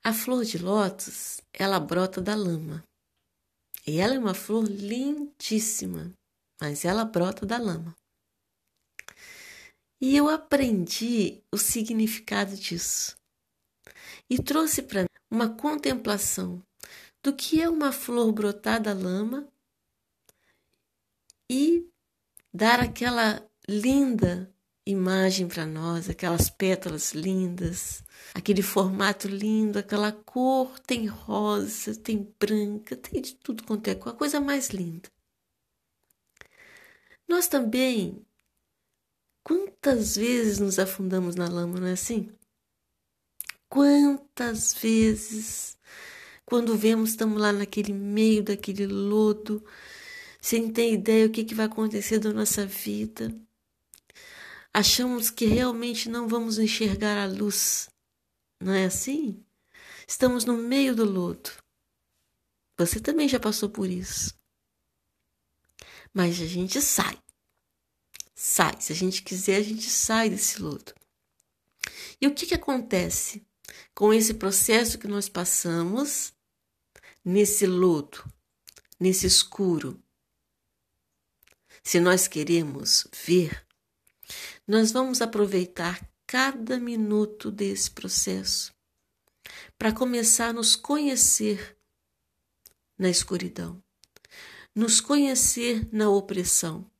A 0.05 0.13
flor 0.13 0.45
de 0.45 0.59
lótus, 0.59 1.41
ela 1.53 1.81
brota 1.81 2.21
da 2.21 2.35
lama. 2.35 2.85
E 3.87 3.99
ela 3.99 4.15
é 4.15 4.19
uma 4.19 4.35
flor 4.35 4.65
lindíssima, 4.65 6.13
mas 6.63 6.85
ela 6.85 7.05
brota 7.05 7.45
da 7.45 7.59
lama. 7.59 7.93
E 10.01 10.17
eu 10.17 10.29
aprendi 10.29 11.43
o 11.51 11.59
significado 11.59 12.55
disso. 12.55 13.17
E 14.31 14.41
trouxe 14.41 14.81
para 14.81 15.07
uma 15.29 15.49
contemplação 15.49 16.63
do 17.21 17.33
que 17.33 17.61
é 17.61 17.69
uma 17.69 17.91
flor 17.91 18.31
brotar 18.31 18.81
da 18.81 18.93
lama 18.93 19.49
e 21.51 21.85
dar 22.55 22.79
aquela 22.79 23.45
linda 23.69 24.49
imagem 24.87 25.49
para 25.49 25.67
nós, 25.67 26.09
aquelas 26.09 26.49
pétalas 26.49 27.13
lindas, 27.13 28.05
aquele 28.33 28.63
formato 28.63 29.27
lindo, 29.27 29.81
aquela 29.81 30.13
cor, 30.13 30.79
tem 30.79 31.07
rosa, 31.07 31.97
tem 31.97 32.33
branca, 32.39 32.95
tem 32.95 33.21
de 33.21 33.35
tudo 33.35 33.65
quanto 33.65 33.89
é 33.89 33.91
a 33.91 34.13
coisa 34.15 34.41
mais 34.41 34.69
linda. 34.71 35.11
Nós 37.33 37.49
também, 37.49 38.27
quantas 39.43 40.17
vezes 40.17 40.59
nos 40.59 40.79
afundamos 40.79 41.35
na 41.35 41.49
lama, 41.49 41.81
não 41.81 41.87
é 41.87 41.93
assim? 41.93 42.31
Quantas 43.71 44.75
vezes, 44.75 45.79
Quando 46.45 46.77
vemos, 46.77 47.09
estamos 47.09 47.41
lá 47.41 47.51
naquele 47.51 47.95
meio 47.95 48.43
daquele 48.45 48.87
lodo, 48.87 49.65
sem 50.43 50.71
ter 50.71 50.93
ideia 50.93 51.27
o 51.27 51.31
que, 51.31 51.43
que 51.43 51.55
vai 51.55 51.65
acontecer 51.65 52.19
da 52.19 52.35
nossa 52.35 52.67
vida. 52.67 53.35
Achamos 54.75 55.31
que 55.31 55.47
realmente 55.47 56.11
não 56.11 56.29
vamos 56.29 56.59
enxergar 56.59 57.17
a 57.17 57.27
luz. 57.27 57.89
Não 58.61 58.75
é 58.75 58.85
assim? 58.85 59.43
Estamos 60.07 60.45
no 60.45 60.59
meio 60.59 60.95
do 60.95 61.07
lodo. 61.07 61.51
Você 62.79 63.01
também 63.01 63.27
já 63.27 63.41
passou 63.41 63.71
por 63.71 63.89
isso. 63.89 64.42
Mas 66.13 66.41
a 66.41 66.47
gente 66.47 66.81
sai. 66.81 67.19
Sai. 68.35 68.81
Se 68.81 68.93
a 68.93 68.97
gente 68.97 69.23
quiser, 69.23 69.57
a 69.57 69.63
gente 69.63 69.89
sai 69.89 70.29
desse 70.29 70.61
lodo. 70.61 70.95
E 72.21 72.27
o 72.27 72.35
que, 72.35 72.47
que 72.47 72.55
acontece 72.55 73.45
com 73.95 74.13
esse 74.13 74.35
processo 74.35 74.99
que 74.99 75.09
nós 75.09 75.29
passamos 75.29 76.33
nesse 77.25 77.67
lodo, 77.67 78.25
nesse 79.01 79.27
escuro? 79.27 80.01
Se 81.83 81.99
nós 81.99 82.29
queremos 82.29 83.07
ver, 83.25 83.67
nós 84.67 84.93
vamos 84.93 85.21
aproveitar 85.21 86.09
cada 86.27 86.79
minuto 86.79 87.51
desse 87.51 87.91
processo 87.91 88.73
para 89.77 89.93
começar 89.93 90.49
a 90.49 90.53
nos 90.53 90.77
conhecer 90.77 91.77
na 92.97 93.11
escuridão, 93.11 93.82
nos 94.75 95.01
conhecer 95.01 95.87
na 95.93 96.09
opressão, 96.09 96.91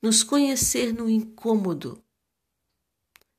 nos 0.00 0.22
conhecer 0.22 0.92
no 0.94 1.08
incômodo. 1.08 2.02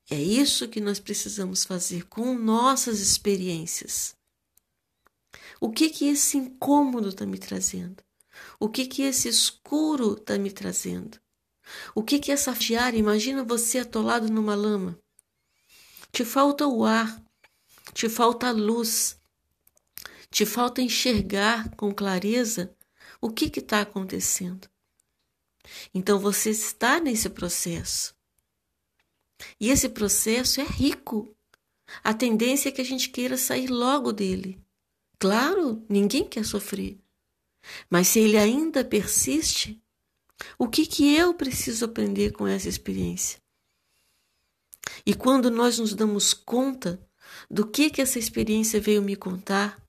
É 0.10 0.22
isso 0.22 0.68
que 0.68 0.80
nós 0.80 1.00
precisamos 1.00 1.64
fazer 1.64 2.08
com 2.08 2.36
nossas 2.38 3.00
experiências. 3.00 4.16
O 5.60 5.72
que 5.72 5.90
que 5.90 6.06
esse 6.06 6.38
incômodo 6.38 7.10
está 7.10 7.26
me 7.26 7.40
trazendo? 7.40 8.04
O 8.60 8.70
que 8.70 8.86
que 8.86 9.02
esse 9.02 9.28
escuro 9.28 10.14
está 10.14 10.38
me 10.38 10.52
trazendo? 10.52 11.20
O 11.96 12.04
que 12.04 12.20
que 12.20 12.32
essa 12.32 12.52
diária? 12.54 13.00
Imagina 13.00 13.44
você 13.44 13.80
atolado 13.80 14.32
numa 14.32 14.54
lama. 14.54 15.00
Te 16.12 16.24
falta 16.24 16.68
o 16.68 16.86
ar, 16.86 17.20
te 17.94 18.08
falta 18.08 18.50
a 18.50 18.52
luz, 18.52 19.20
te 20.30 20.46
falta 20.46 20.82
enxergar 20.82 21.74
com 21.76 21.94
clareza 21.94 22.75
o 23.26 23.30
que 23.32 23.46
está 23.60 23.82
acontecendo. 23.82 24.70
Então 25.92 26.20
você 26.20 26.52
está 26.52 27.00
nesse 27.00 27.28
processo. 27.28 28.16
E 29.60 29.72
esse 29.72 29.90
processo 29.90 30.62
é 30.62 30.64
rico. 30.64 31.36
A 32.04 32.14
tendência 32.14 32.70
é 32.70 32.72
que 32.72 32.82
a 32.82 32.86
gente 32.86 33.10
queira 33.10 33.36
sair 33.36 33.68
logo 33.68 34.14
dele. 34.14 34.62
Claro, 35.18 35.84
ninguém 35.90 36.24
quer 36.24 36.46
sofrer. 36.46 37.00
Mas 37.90 38.10
se 38.10 38.20
ele 38.20 38.38
ainda 38.38 38.86
persiste, 38.86 39.82
o 40.56 40.68
que, 40.68 40.86
que 40.86 41.16
eu 41.16 41.34
preciso 41.34 41.86
aprender 41.86 42.32
com 42.32 42.46
essa 42.46 42.70
experiência? 42.70 43.42
E 45.04 45.16
quando 45.16 45.50
nós 45.50 45.80
nos 45.80 45.96
damos 45.96 46.32
conta 46.32 47.04
do 47.50 47.66
que, 47.66 47.90
que 47.90 48.04
essa 48.04 48.20
experiência 48.20 48.80
veio 48.80 49.02
me 49.02 49.16
contar, 49.16 49.84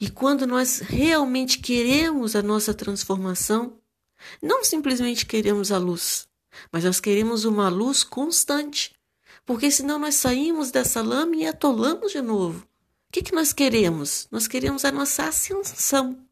e 0.00 0.10
quando 0.10 0.46
nós 0.46 0.80
realmente 0.80 1.58
queremos 1.58 2.34
a 2.34 2.42
nossa 2.42 2.72
transformação, 2.72 3.78
não 4.42 4.64
simplesmente 4.64 5.26
queremos 5.26 5.70
a 5.70 5.78
luz, 5.78 6.28
mas 6.72 6.84
nós 6.84 7.00
queremos 7.00 7.44
uma 7.44 7.68
luz 7.68 8.02
constante, 8.02 8.94
porque 9.44 9.70
senão 9.70 9.98
nós 9.98 10.14
saímos 10.14 10.70
dessa 10.70 11.02
lama 11.02 11.36
e 11.36 11.46
atolamos 11.46 12.12
de 12.12 12.20
novo. 12.20 12.60
O 13.08 13.12
que, 13.12 13.22
que 13.22 13.34
nós 13.34 13.52
queremos? 13.52 14.26
Nós 14.30 14.48
queremos 14.48 14.84
a 14.84 14.90
nossa 14.90 15.28
ascensão 15.28 16.26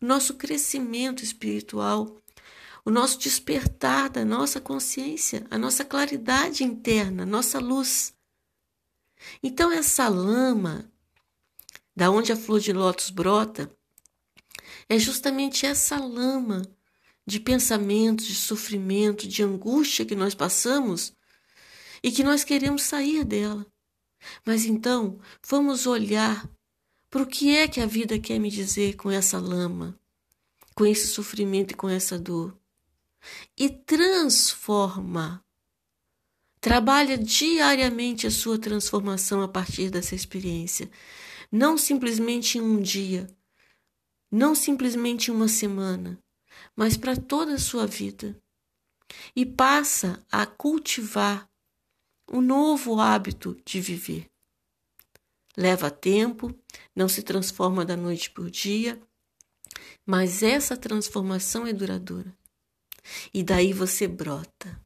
o 0.00 0.06
nosso 0.06 0.34
crescimento 0.34 1.22
espiritual, 1.22 2.16
o 2.84 2.90
nosso 2.90 3.18
despertar 3.18 4.08
da 4.08 4.24
nossa 4.24 4.60
consciência, 4.60 5.46
a 5.50 5.58
nossa 5.58 5.84
claridade 5.84 6.64
interna, 6.64 7.26
nossa 7.26 7.58
luz. 7.58 8.14
Então, 9.42 9.70
essa 9.72 10.08
lama, 10.08 10.90
da 11.98 12.12
onde 12.12 12.30
a 12.30 12.36
flor 12.36 12.60
de 12.60 12.72
lótus 12.72 13.10
brota, 13.10 13.76
é 14.88 14.96
justamente 15.00 15.66
essa 15.66 15.96
lama 15.96 16.62
de 17.26 17.40
pensamentos, 17.40 18.24
de 18.24 18.36
sofrimento, 18.36 19.26
de 19.26 19.42
angústia 19.42 20.04
que 20.04 20.14
nós 20.14 20.32
passamos 20.32 21.12
e 22.00 22.12
que 22.12 22.22
nós 22.22 22.44
queremos 22.44 22.82
sair 22.82 23.24
dela. 23.24 23.66
Mas 24.46 24.64
então, 24.64 25.18
vamos 25.44 25.88
olhar 25.88 26.48
para 27.10 27.24
o 27.24 27.26
que 27.26 27.50
é 27.56 27.66
que 27.66 27.80
a 27.80 27.86
vida 27.86 28.16
quer 28.16 28.38
me 28.38 28.48
dizer 28.48 28.94
com 28.94 29.10
essa 29.10 29.40
lama, 29.40 29.98
com 30.76 30.86
esse 30.86 31.08
sofrimento 31.08 31.72
e 31.72 31.76
com 31.76 31.88
essa 31.88 32.16
dor? 32.16 32.56
E 33.56 33.68
transforma. 33.68 35.44
Trabalha 36.60 37.18
diariamente 37.18 38.24
a 38.24 38.30
sua 38.30 38.56
transformação 38.56 39.42
a 39.42 39.48
partir 39.48 39.90
dessa 39.90 40.14
experiência. 40.14 40.88
Não 41.50 41.78
simplesmente 41.78 42.58
em 42.58 42.60
um 42.60 42.80
dia, 42.80 43.26
não 44.30 44.54
simplesmente 44.54 45.30
em 45.30 45.34
uma 45.34 45.48
semana, 45.48 46.18
mas 46.76 46.96
para 46.96 47.16
toda 47.16 47.54
a 47.54 47.58
sua 47.58 47.86
vida. 47.86 48.40
E 49.34 49.46
passa 49.46 50.22
a 50.30 50.44
cultivar 50.44 51.48
um 52.30 52.42
novo 52.42 53.00
hábito 53.00 53.58
de 53.64 53.80
viver. 53.80 54.26
Leva 55.56 55.90
tempo, 55.90 56.54
não 56.94 57.08
se 57.08 57.22
transforma 57.22 57.84
da 57.84 57.96
noite 57.96 58.30
por 58.30 58.50
dia, 58.50 59.00
mas 60.04 60.42
essa 60.42 60.76
transformação 60.76 61.66
é 61.66 61.72
duradoura. 61.72 62.36
E 63.32 63.42
daí 63.42 63.72
você 63.72 64.06
brota, 64.06 64.80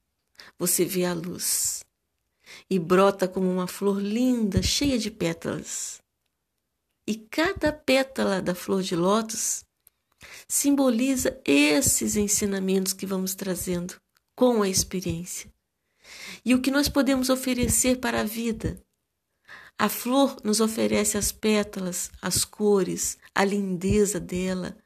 você 0.56 0.84
vê 0.84 1.04
a 1.04 1.12
luz, 1.12 1.84
e 2.70 2.78
brota 2.78 3.26
como 3.26 3.50
uma 3.50 3.66
flor 3.66 4.00
linda, 4.00 4.62
cheia 4.62 4.98
de 4.98 5.10
pétalas. 5.10 6.00
E 7.06 7.16
cada 7.16 7.72
pétala 7.72 8.40
da 8.40 8.54
flor 8.54 8.82
de 8.82 8.94
lótus 8.94 9.64
simboliza 10.46 11.40
esses 11.44 12.16
ensinamentos 12.16 12.92
que 12.92 13.06
vamos 13.06 13.34
trazendo 13.34 13.94
com 14.36 14.62
a 14.62 14.68
experiência. 14.68 15.52
E 16.44 16.54
o 16.54 16.60
que 16.60 16.70
nós 16.70 16.88
podemos 16.88 17.28
oferecer 17.28 17.98
para 17.98 18.20
a 18.20 18.24
vida 18.24 18.82
a 19.78 19.88
flor 19.88 20.36
nos 20.44 20.60
oferece 20.60 21.18
as 21.18 21.32
pétalas, 21.32 22.10
as 22.20 22.44
cores, 22.44 23.18
a 23.34 23.44
lindeza 23.44 24.20
dela. 24.20 24.76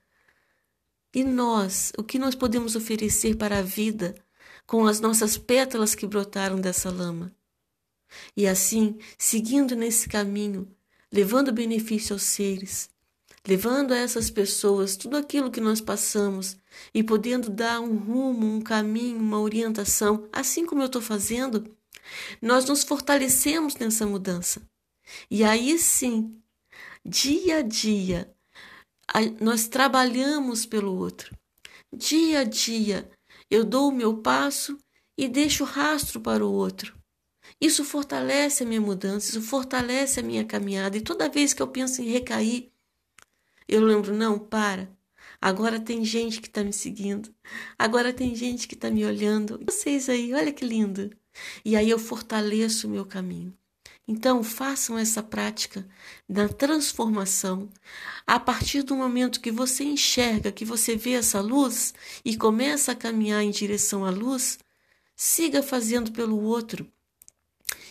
E 1.15 1.23
nós, 1.23 1.93
o 1.99 2.03
que 2.05 2.19
nós 2.19 2.35
podemos 2.35 2.77
oferecer 2.77 3.37
para 3.37 3.59
a 3.59 3.63
vida 3.63 4.15
com 4.67 4.87
as 4.87 5.01
nossas 5.01 5.37
pétalas 5.37 5.95
que 5.95 6.07
brotaram 6.07 6.61
dessa 6.61 6.91
lama? 6.91 7.35
E 8.37 8.47
assim, 8.47 8.99
seguindo 9.19 9.75
nesse 9.77 10.09
caminho, 10.09 10.75
levando 11.13 11.53
benefício 11.53 12.15
aos 12.15 12.23
seres, 12.23 12.89
levando 13.47 13.93
a 13.93 13.97
essas 13.97 14.31
pessoas 14.31 14.97
tudo 14.97 15.17
aquilo 15.17 15.51
que 15.51 15.61
nós 15.61 15.81
passamos 15.81 16.57
e 16.93 17.03
podendo 17.03 17.49
dar 17.49 17.81
um 17.81 17.97
rumo, 17.97 18.47
um 18.47 18.61
caminho, 18.61 19.19
uma 19.19 19.41
orientação, 19.41 20.29
assim 20.33 20.67
como 20.67 20.83
eu 20.83 20.87
estou 20.87 21.03
fazendo, 21.03 21.77
nós 22.41 22.65
nos 22.65 22.85
fortalecemos 22.85 23.77
nessa 23.77 24.07
mudança. 24.07 24.63
E 25.31 25.45
aí 25.45 25.79
sim, 25.79 26.41
dia 27.05 27.59
a 27.59 27.63
dia, 27.63 28.35
nós 29.41 29.69
trabalhamos 29.69 30.67
pelo 30.67 30.97
outro. 30.97 31.37
Dia 31.93 32.41
a 32.41 32.45
dia, 32.45 33.09
eu 33.51 33.65
dou 33.65 33.89
o 33.89 33.95
meu 33.95 34.19
passo 34.19 34.77
e 35.17 35.29
deixo 35.29 35.65
rastro 35.65 36.21
para 36.21 36.45
o 36.45 36.53
outro. 36.53 36.95
Isso 37.61 37.85
fortalece 37.85 38.63
a 38.63 38.67
minha 38.67 38.81
mudança, 38.81 39.31
isso 39.31 39.43
fortalece 39.43 40.21
a 40.21 40.23
minha 40.23 40.45
caminhada. 40.45 40.97
E 40.97 41.01
toda 41.01 41.29
vez 41.29 41.55
que 41.55 41.63
eu 41.63 41.69
penso 41.69 42.03
em 42.03 42.11
recair, 42.11 42.71
eu 43.69 43.81
lembro: 43.83 44.15
não, 44.15 44.39
para. 44.39 44.95
Agora 45.41 45.79
tem 45.81 46.05
gente 46.05 46.41
que 46.41 46.49
está 46.49 46.65
me 46.65 46.73
seguindo. 46.73 47.35
Agora 47.79 48.13
tem 48.13 48.35
gente 48.35 48.67
que 48.67 48.75
está 48.75 48.91
me 48.91 49.05
olhando. 49.05 49.61
Vocês 49.65 50.09
aí, 50.09 50.33
olha 50.33 50.53
que 50.53 50.65
lindo. 50.65 51.11
E 51.65 51.77
aí 51.77 51.91
eu 51.91 51.99
fortaleço 51.99 52.87
o 52.87 52.91
meu 52.91 53.05
caminho. 53.05 53.57
Então, 54.09 54.43
façam 54.43 54.97
essa 54.97 55.23
prática 55.23 55.87
da 56.29 56.49
transformação. 56.49 57.69
A 58.27 58.39
partir 58.39 58.83
do 58.83 58.95
momento 58.95 59.41
que 59.41 59.51
você 59.51 59.83
enxerga, 59.85 60.53
que 60.53 60.65
você 60.65 60.97
vê 60.97 61.13
essa 61.13 61.41
luz 61.41 61.93
e 62.25 62.37
começa 62.37 62.93
a 62.93 62.95
caminhar 62.97 63.43
em 63.43 63.51
direção 63.51 64.05
à 64.05 64.11
luz, 64.11 64.59
siga 65.17 65.63
fazendo 65.63 66.13
pelo 66.13 66.41
outro. 66.41 66.91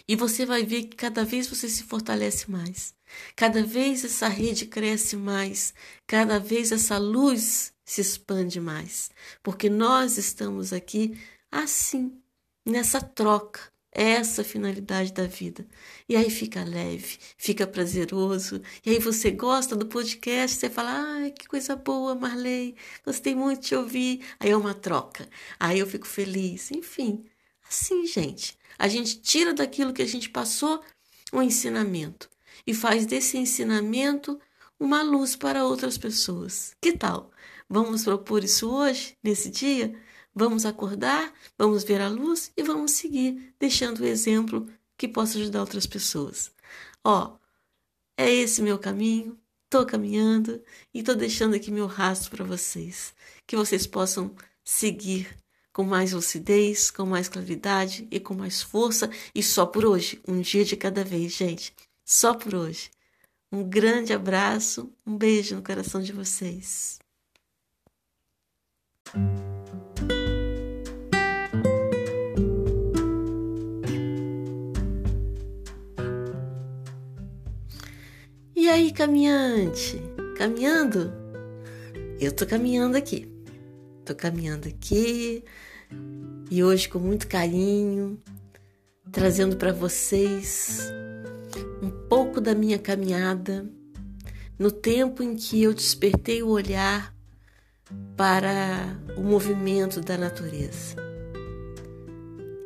E 0.08 0.16
você 0.16 0.46
vai 0.46 0.64
ver 0.64 0.84
que 0.84 0.96
cada 0.96 1.24
vez 1.26 1.48
você 1.48 1.68
se 1.68 1.84
fortalece 1.84 2.50
mais. 2.50 2.94
Cada 3.36 3.64
vez 3.64 4.04
essa 4.06 4.28
rede 4.28 4.66
cresce 4.66 5.16
mais. 5.16 5.74
Cada 6.06 6.40
vez 6.40 6.72
essa 6.72 6.98
luz 6.98 7.74
se 7.84 8.02
expande 8.02 8.60
mais. 8.60 9.10
Porque 9.42 9.70
nós 9.70 10.18
estamos 10.18 10.74
aqui 10.74 11.18
assim, 11.52 12.22
nessa 12.66 13.02
troca 13.02 13.76
essa 13.96 14.42
a 14.42 14.46
finalidade 14.46 15.14
da 15.14 15.26
vida. 15.26 15.66
E 16.08 16.18
aí 16.18 16.30
fica 16.30 16.64
leve, 16.66 17.18
fica 17.38 17.66
prazeroso. 17.66 18.62
E 18.86 18.90
aí 18.90 19.00
você 19.00 19.32
gosta 19.32 19.74
do 19.76 19.86
podcast, 19.86 20.58
você 20.58 20.70
fala: 20.70 20.92
ai, 20.92 21.32
que 21.32 21.48
coisa 21.48 21.78
boa, 21.78 22.14
Marley, 22.14 22.76
gostei 23.06 23.34
muito 23.34 23.62
de 23.62 23.68
te 23.70 23.76
ouvir. 23.76 24.22
Aí 24.38 24.50
é 24.52 24.58
uma 24.58 24.74
troca. 24.74 25.28
Aí 25.58 25.80
eu 25.80 25.88
fico 25.88 26.06
feliz. 26.06 26.72
Enfim, 26.72 27.24
assim, 27.68 28.06
gente. 28.06 28.58
A 28.78 28.88
gente 28.88 29.20
tira 29.22 29.54
daquilo 29.54 29.94
que 29.94 30.02
a 30.02 30.08
gente 30.08 30.30
passou 30.30 30.84
um 31.32 31.42
ensinamento 31.42 32.30
e 32.66 32.74
faz 32.74 33.06
desse 33.06 33.38
ensinamento 33.38 34.40
uma 34.80 35.02
luz 35.02 35.36
para 35.36 35.64
outras 35.64 35.98
pessoas. 35.98 36.76
Que 36.82 36.94
tal? 36.94 37.32
Vamos 37.70 38.04
propor 38.04 38.44
isso 38.44 38.70
hoje, 38.70 39.18
nesse 39.24 39.50
dia? 39.50 39.96
Vamos 40.34 40.66
acordar, 40.66 41.34
vamos 41.58 41.84
ver 41.84 42.02
a 42.02 42.10
luz 42.10 42.52
e 42.58 42.64
vamos 42.64 42.92
seguir, 42.92 43.54
deixando 43.58 44.02
o 44.02 44.06
exemplo 44.06 44.68
que 44.98 45.08
possa 45.08 45.38
ajudar 45.38 45.62
outras 45.62 45.86
pessoas. 45.86 46.52
Ó, 47.04 47.38
é 48.18 48.30
esse 48.30 48.62
meu 48.62 48.78
caminho, 48.78 49.40
estou 49.64 49.86
caminhando 49.86 50.62
e 50.94 51.00
estou 51.00 51.16
deixando 51.16 51.56
aqui 51.56 51.72
meu 51.72 51.88
rastro 51.88 52.32
para 52.32 52.46
vocês, 52.46 53.14
que 53.48 53.56
vocês 53.56 53.88
possam 53.88 54.36
seguir 54.64 55.36
com 55.76 55.84
mais 55.84 56.14
lucidez, 56.14 56.90
com 56.90 57.06
mais 57.06 57.28
claridade 57.28 58.08
e 58.10 58.18
com 58.18 58.34
mais 58.34 58.62
força 58.62 59.10
e 59.36 59.44
só 59.44 59.66
por 59.66 59.84
hoje, 59.84 60.22
um 60.26 60.40
dia 60.40 60.64
de 60.64 60.78
cada 60.78 61.04
vez, 61.04 61.34
gente. 61.34 61.76
Só 62.06 62.34
por 62.34 62.56
hoje. 62.56 62.90
Um 63.52 63.62
grande 63.62 64.14
abraço, 64.14 64.90
um 65.06 65.18
beijo 65.18 65.54
no 65.54 65.62
coração 65.62 66.02
de 66.02 66.14
vocês. 66.14 66.98
E 78.56 78.70
aí, 78.70 78.94
caminhante? 78.94 80.02
Caminhando? 80.38 81.12
Eu 82.18 82.34
tô 82.34 82.46
caminhando 82.46 82.96
aqui. 82.96 83.35
Tô 84.06 84.14
caminhando 84.14 84.68
aqui 84.68 85.44
e 86.52 86.64
hoje 86.64 86.88
com 86.88 87.00
muito 87.00 87.28
carinho, 87.28 88.22
trazendo 89.12 89.58
para 89.58 89.74
vocês 89.74 90.80
um 91.82 91.90
pouco 92.08 92.40
da 92.40 92.54
minha 92.54 92.78
caminhada 92.78 93.68
no 94.60 94.70
tempo 94.70 95.24
em 95.24 95.36
que 95.36 95.64
eu 95.64 95.74
despertei 95.74 96.44
o 96.44 96.50
olhar 96.50 97.16
para 98.16 98.96
o 99.18 99.24
movimento 99.24 100.00
da 100.02 100.16
natureza. 100.20 100.96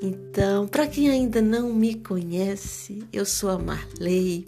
Então, 0.01 0.67
para 0.67 0.87
quem 0.87 1.09
ainda 1.09 1.41
não 1.41 1.73
me 1.73 1.95
conhece, 1.95 3.01
eu 3.13 3.25
sou 3.25 3.49
a 3.49 3.57
Marley, 3.57 4.45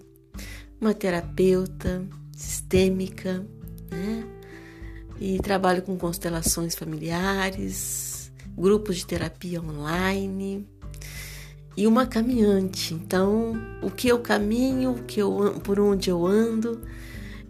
uma 0.80 0.94
terapeuta 0.94 2.06
sistêmica, 2.36 3.46
né? 3.90 4.41
E 5.22 5.38
trabalho 5.38 5.84
com 5.84 5.96
constelações 5.96 6.74
familiares, 6.74 8.32
grupos 8.58 8.98
de 8.98 9.06
terapia 9.06 9.62
online 9.62 10.68
e 11.78 11.86
uma 11.86 12.08
caminhante. 12.08 12.96
Então, 12.96 13.54
o 13.84 13.92
que 13.92 14.08
eu 14.08 14.18
caminho, 14.18 14.94
o 14.94 15.04
que 15.04 15.22
eu, 15.22 15.60
por 15.64 15.80
onde 15.80 16.10
eu 16.10 16.26
ando, 16.26 16.82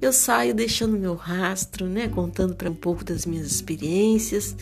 eu 0.02 0.12
saio 0.12 0.54
deixando 0.54 1.00
meu 1.00 1.16
rastro, 1.16 1.88
né, 1.88 2.10
contando 2.10 2.56
para 2.56 2.70
um 2.70 2.76
pouco 2.76 3.06
das 3.06 3.26
minhas 3.26 3.48
experiências 3.48 4.54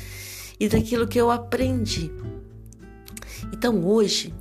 e 0.60 0.70
daquilo 0.70 1.08
que 1.08 1.20
eu 1.20 1.32
aprendi. 1.32 2.12
Então, 3.52 3.84
hoje 3.86 4.32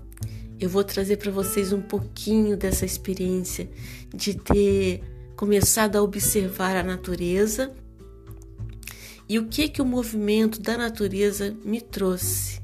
eu 0.61 0.69
vou 0.69 0.85
trazer 0.85 1.17
para 1.17 1.31
vocês 1.31 1.73
um 1.73 1.81
pouquinho 1.81 2.55
dessa 2.55 2.85
experiência 2.85 3.67
de 4.15 4.35
ter 4.35 5.03
começado 5.37 5.97
a 5.97 6.03
observar 6.03 6.77
a 6.77 6.83
natureza 6.83 7.73
e 9.29 9.39
o 9.39 9.47
que 9.47 9.69
que 9.69 9.83
o 9.83 9.85
movimento 9.85 10.61
da 10.61 10.77
natureza 10.77 11.55
me 11.65 11.81
trouxe. 11.81 12.61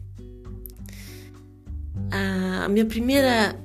A 2.10 2.68
minha 2.68 2.86
primeira 2.86 3.58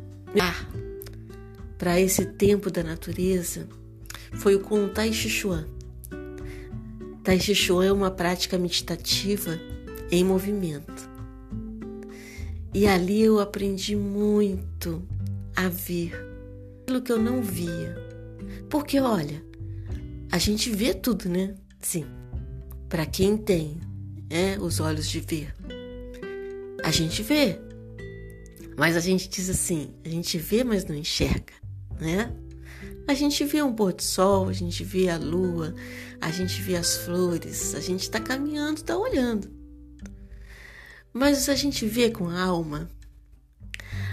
para 1.78 2.00
esse 2.00 2.26
tempo 2.26 2.70
da 2.70 2.84
natureza 2.84 3.68
foi 4.34 4.56
o 4.56 4.60
com 4.60 4.86
o 4.86 4.90
Tai 4.90 5.14
Chi 5.14 5.30
Chuan. 5.30 5.66
Tai 7.24 7.40
Chi 7.40 7.56
Chuan 7.56 7.86
é 7.86 7.92
uma 7.92 8.12
prática 8.12 8.58
meditativa 8.58 9.58
em 10.12 10.24
movimento. 10.24 11.10
E 12.74 12.86
ali 12.86 13.22
eu 13.22 13.40
aprendi 13.40 13.96
muito 13.96 15.02
a 15.56 15.70
ver 15.70 16.14
aquilo 16.82 17.02
que 17.02 17.12
eu 17.12 17.20
não 17.20 17.42
via. 17.42 17.96
Porque 18.70 19.00
olha, 19.00 19.44
a 20.32 20.38
gente 20.38 20.70
vê 20.70 20.94
tudo, 20.94 21.30
né? 21.30 21.56
Sim. 21.80 22.06
Para 22.90 23.06
quem 23.06 23.38
tem, 23.38 23.80
é, 24.30 24.58
os 24.60 24.80
olhos 24.80 25.08
de 25.08 25.20
ver. 25.20 25.54
A 26.84 26.92
gente 26.92 27.22
vê. 27.24 27.60
Mas 28.76 28.98
a 28.98 29.00
gente 29.00 29.30
diz 29.30 29.50
assim, 29.50 29.94
a 30.04 30.10
gente 30.10 30.38
vê, 30.38 30.64
mas 30.64 30.86
não 30.86 30.96
enxerga, 30.96 31.54
né? 32.00 32.34
A 33.08 33.14
gente 33.14 33.44
vê 33.44 33.62
um 33.62 33.74
pôr 33.74 33.94
do 33.94 34.02
sol, 34.02 34.48
a 34.48 34.54
gente 34.54 34.84
vê 34.84 35.10
a 35.10 35.18
lua, 35.18 35.76
a 36.22 36.32
gente 36.32 36.62
vê 36.62 36.76
as 36.76 36.98
flores, 36.98 37.76
a 37.76 37.80
gente 37.80 38.04
está 38.04 38.20
caminhando, 38.20 38.78
está 38.78 38.98
olhando. 38.98 39.52
Mas 41.12 41.50
a 41.50 41.56
gente 41.56 41.86
vê 41.86 42.10
com 42.10 42.30
a 42.30 42.42
alma, 42.42 42.90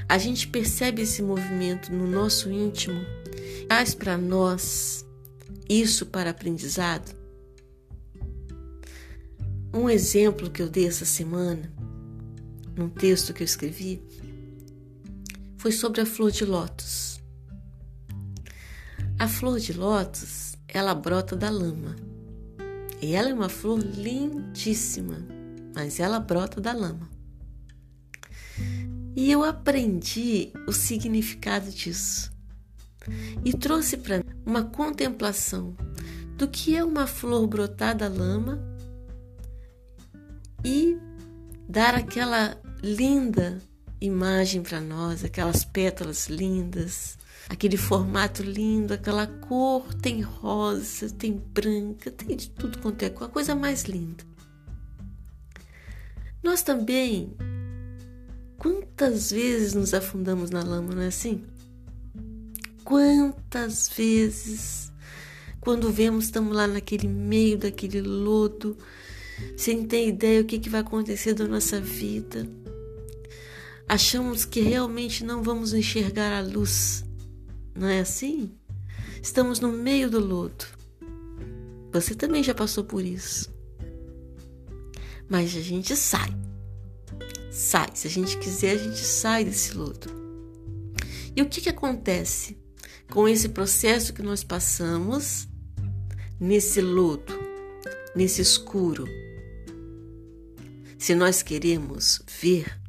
a 0.08 0.18
gente 0.18 0.48
percebe 0.48 1.02
esse 1.02 1.22
movimento 1.22 1.92
no 1.92 2.06
nosso 2.06 2.50
íntimo, 2.50 3.00
traz 3.68 3.94
para 3.94 4.16
nós 4.16 5.04
isso 5.68 6.06
para 6.06 6.30
aprendizado. 6.30 7.14
Um 9.72 9.88
exemplo 9.88 10.50
que 10.50 10.62
eu 10.62 10.68
dei 10.68 10.86
essa 10.86 11.04
semana, 11.04 11.72
num 12.76 12.88
texto 12.88 13.32
que 13.32 13.42
eu 13.42 13.44
escrevi, 13.44 14.02
foi 15.58 15.72
sobre 15.72 16.00
a 16.00 16.06
flor 16.06 16.30
de 16.30 16.44
lótus. 16.44 17.20
A 19.18 19.28
flor 19.28 19.58
de 19.58 19.72
lótus, 19.72 20.56
ela 20.68 20.94
brota 20.94 21.36
da 21.36 21.50
lama. 21.50 21.96
E 23.00 23.14
ela 23.14 23.28
é 23.28 23.34
uma 23.34 23.48
flor 23.48 23.78
lindíssima 23.78 25.36
mas 25.76 26.00
ela 26.00 26.18
brota 26.18 26.58
da 26.58 26.72
lama. 26.72 27.06
E 29.14 29.30
eu 29.30 29.44
aprendi 29.44 30.50
o 30.66 30.72
significado 30.72 31.70
disso 31.70 32.32
e 33.44 33.52
trouxe 33.52 33.98
para 33.98 34.24
uma 34.44 34.64
contemplação 34.64 35.76
do 36.38 36.48
que 36.48 36.74
é 36.74 36.82
uma 36.82 37.06
flor 37.06 37.46
brotar 37.46 37.94
da 37.94 38.08
lama 38.08 38.58
e 40.66 40.98
dar 41.68 41.94
aquela 41.94 42.60
linda 42.82 43.62
imagem 44.00 44.62
para 44.62 44.80
nós, 44.80 45.24
aquelas 45.24 45.64
pétalas 45.64 46.26
lindas, 46.26 47.16
aquele 47.48 47.76
formato 47.76 48.42
lindo, 48.42 48.92
aquela 48.92 49.28
cor 49.28 49.94
tem 49.94 50.22
rosa, 50.22 51.08
tem 51.08 51.40
branca, 51.54 52.10
tem 52.10 52.36
de 52.36 52.50
tudo 52.50 52.80
quanto 52.80 53.04
é 53.04 53.06
a 53.06 53.28
coisa 53.28 53.54
mais 53.54 53.84
linda. 53.84 54.24
Nós 56.42 56.62
também, 56.62 57.32
quantas 58.58 59.30
vezes 59.30 59.72
nos 59.72 59.94
afundamos 59.94 60.50
na 60.50 60.64
lama, 60.64 60.96
não 60.96 61.02
é 61.02 61.06
assim? 61.06 61.44
Quantas 62.82 63.88
vezes, 63.88 64.92
quando 65.60 65.92
vemos, 65.92 66.24
estamos 66.24 66.56
lá 66.56 66.66
naquele 66.66 67.06
meio 67.06 67.56
daquele 67.56 68.00
lodo, 68.00 68.76
sem 69.56 69.86
ter 69.86 70.08
ideia 70.08 70.40
o 70.40 70.44
que, 70.44 70.58
que 70.58 70.68
vai 70.68 70.80
acontecer 70.80 71.34
da 71.34 71.46
nossa 71.46 71.80
vida. 71.80 72.48
Achamos 73.88 74.44
que 74.44 74.60
realmente 74.60 75.24
não 75.24 75.42
vamos 75.42 75.72
enxergar 75.72 76.36
a 76.36 76.40
luz, 76.40 77.04
não 77.74 77.88
é 77.88 78.00
assim? 78.00 78.50
Estamos 79.22 79.60
no 79.60 79.72
meio 79.72 80.10
do 80.10 80.20
lodo. 80.20 80.64
Você 81.92 82.14
também 82.14 82.42
já 82.42 82.54
passou 82.54 82.84
por 82.84 83.04
isso 83.04 83.56
mas 85.28 85.56
a 85.56 85.60
gente 85.60 85.94
sai. 85.96 86.30
Sai. 87.50 87.88
Se 87.94 88.06
a 88.06 88.10
gente 88.10 88.38
quiser, 88.38 88.72
a 88.72 88.78
gente 88.78 88.98
sai 88.98 89.44
desse 89.44 89.76
lodo. 89.76 90.10
E 91.34 91.42
o 91.42 91.48
que, 91.48 91.60
que 91.60 91.68
acontece 91.68 92.56
com 93.10 93.28
esse 93.28 93.48
processo 93.48 94.12
que 94.12 94.22
nós 94.22 94.42
passamos 94.42 95.48
nesse 96.40 96.80
lodo, 96.80 97.32
nesse 98.14 98.40
escuro? 98.40 99.06
Se 100.98 101.14
nós 101.14 101.42
queremos 101.42 102.22
ver, 102.40 102.80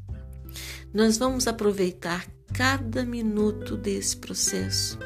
nós 0.93 1.18
vamos 1.18 1.47
aproveitar 1.47 2.26
cada 2.53 3.05
minuto 3.05 3.78
desse 3.78 4.18
processo 4.18 4.97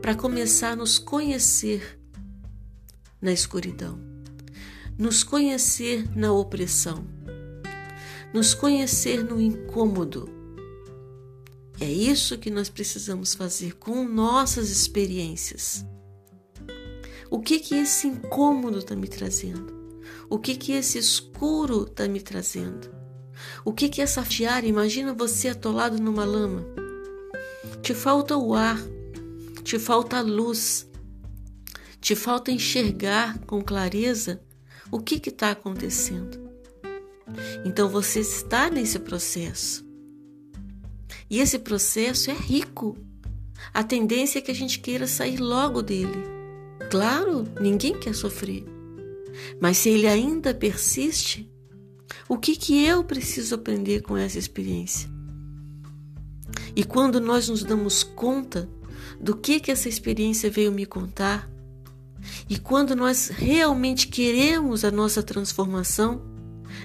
para 0.00 0.14
começar 0.14 0.72
a 0.72 0.76
nos 0.76 0.98
conhecer 0.98 1.98
na 3.20 3.32
escuridão 3.32 4.14
nos 4.96 5.24
conhecer 5.24 6.08
na 6.16 6.32
opressão, 6.32 7.04
nos 8.32 8.54
conhecer 8.54 9.24
no 9.24 9.40
incômodo, 9.40 10.32
É 11.80 11.90
isso 11.90 12.38
que 12.38 12.50
nós 12.50 12.68
precisamos 12.68 13.34
fazer 13.34 13.74
com 13.74 14.04
nossas 14.04 14.70
experiências. 14.70 15.84
O 17.28 17.40
que 17.40 17.58
que 17.58 17.74
esse 17.74 18.06
incômodo 18.06 18.78
está 18.78 18.94
me 18.94 19.08
trazendo? 19.08 19.83
O 20.28 20.38
que 20.38 20.54
que 20.56 20.72
esse 20.72 20.98
escuro 20.98 21.84
está 21.84 22.08
me 22.08 22.20
trazendo? 22.20 22.90
O 23.64 23.72
que 23.72 23.88
que 23.88 24.00
essa 24.00 24.22
tiara? 24.22 24.66
Imagina 24.66 25.12
você 25.12 25.48
atolado 25.48 26.00
numa 26.00 26.24
lama. 26.24 26.64
Te 27.82 27.94
falta 27.94 28.36
o 28.36 28.54
ar, 28.54 28.78
te 29.62 29.78
falta 29.78 30.18
a 30.18 30.22
luz, 30.22 30.88
te 32.00 32.14
falta 32.14 32.50
enxergar 32.50 33.38
com 33.40 33.62
clareza 33.62 34.40
o 34.90 35.00
que 35.00 35.16
está 35.28 35.50
acontecendo. 35.50 36.38
Então 37.64 37.88
você 37.88 38.20
está 38.20 38.70
nesse 38.70 38.98
processo. 38.98 39.84
E 41.28 41.40
esse 41.40 41.58
processo 41.58 42.30
é 42.30 42.34
rico. 42.34 42.96
A 43.72 43.82
tendência 43.82 44.38
é 44.38 44.42
que 44.42 44.50
a 44.50 44.54
gente 44.54 44.78
queira 44.78 45.06
sair 45.06 45.38
logo 45.38 45.82
dele. 45.82 46.22
Claro, 46.90 47.44
ninguém 47.60 47.98
quer 47.98 48.14
sofrer. 48.14 48.73
Mas 49.60 49.78
se 49.78 49.90
ele 49.90 50.06
ainda 50.06 50.54
persiste, 50.54 51.50
o 52.28 52.38
que, 52.38 52.56
que 52.56 52.84
eu 52.84 53.04
preciso 53.04 53.54
aprender 53.54 54.02
com 54.02 54.16
essa 54.16 54.38
experiência? 54.38 55.08
E 56.76 56.84
quando 56.84 57.20
nós 57.20 57.48
nos 57.48 57.62
damos 57.62 58.02
conta 58.02 58.68
do 59.20 59.36
que, 59.36 59.60
que 59.60 59.70
essa 59.70 59.88
experiência 59.88 60.50
veio 60.50 60.72
me 60.72 60.86
contar, 60.86 61.48
e 62.48 62.58
quando 62.58 62.96
nós 62.96 63.28
realmente 63.28 64.08
queremos 64.08 64.84
a 64.84 64.90
nossa 64.90 65.22
transformação, 65.22 66.22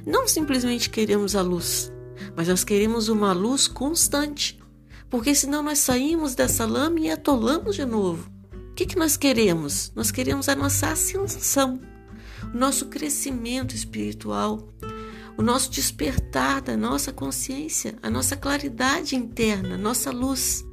não 0.06 0.28
simplesmente 0.28 0.90
queremos 0.90 1.36
a 1.36 1.42
luz, 1.42 1.92
mas 2.36 2.48
nós 2.48 2.64
queremos 2.64 3.10
uma 3.10 3.34
luz 3.34 3.68
constante, 3.68 4.60
porque 5.10 5.34
senão 5.34 5.64
nós 5.64 5.80
saímos 5.80 6.36
dessa 6.36 6.66
lama 6.66 7.00
e 7.00 7.10
atolamos 7.10 7.76
de 7.76 7.86
novo. 7.86 8.30
O 8.54 8.74
que, 8.74 8.86
que 8.86 8.98
nós 8.98 9.18
queremos? 9.18 9.92
Nós 9.96 10.12
queremos 10.12 10.48
a 10.48 10.56
nossa 10.56 10.92
ascensão, 10.92 11.82
o 12.54 12.58
nosso 12.58 12.88
crescimento 12.88 13.76
espiritual, 13.76 14.74
o 15.38 15.42
nosso 15.42 15.72
despertar 15.72 16.62
da 16.62 16.76
nossa 16.76 17.14
consciência, 17.14 17.98
a 18.02 18.10
nossa 18.10 18.36
claridade 18.36 19.16
interna, 19.16 19.78
nossa 19.78 20.12
luz. 20.12 20.66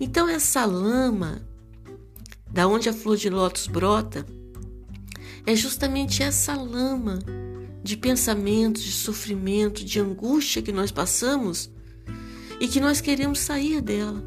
Então, 0.00 0.28
essa 0.28 0.64
lama, 0.64 1.46
da 2.50 2.66
onde 2.66 2.88
a 2.88 2.92
flor 2.92 3.16
de 3.16 3.28
lótus 3.28 3.66
brota, 3.66 4.24
é 5.46 5.54
justamente 5.54 6.22
essa 6.22 6.54
lama 6.54 7.18
de 7.82 7.96
pensamentos, 7.96 8.82
de 8.82 8.92
sofrimento, 8.92 9.84
de 9.84 10.00
angústia 10.00 10.62
que 10.62 10.72
nós 10.72 10.90
passamos 10.90 11.70
e 12.58 12.66
que 12.66 12.80
nós 12.80 13.00
queremos 13.00 13.40
sair 13.40 13.82
dela. 13.82 14.24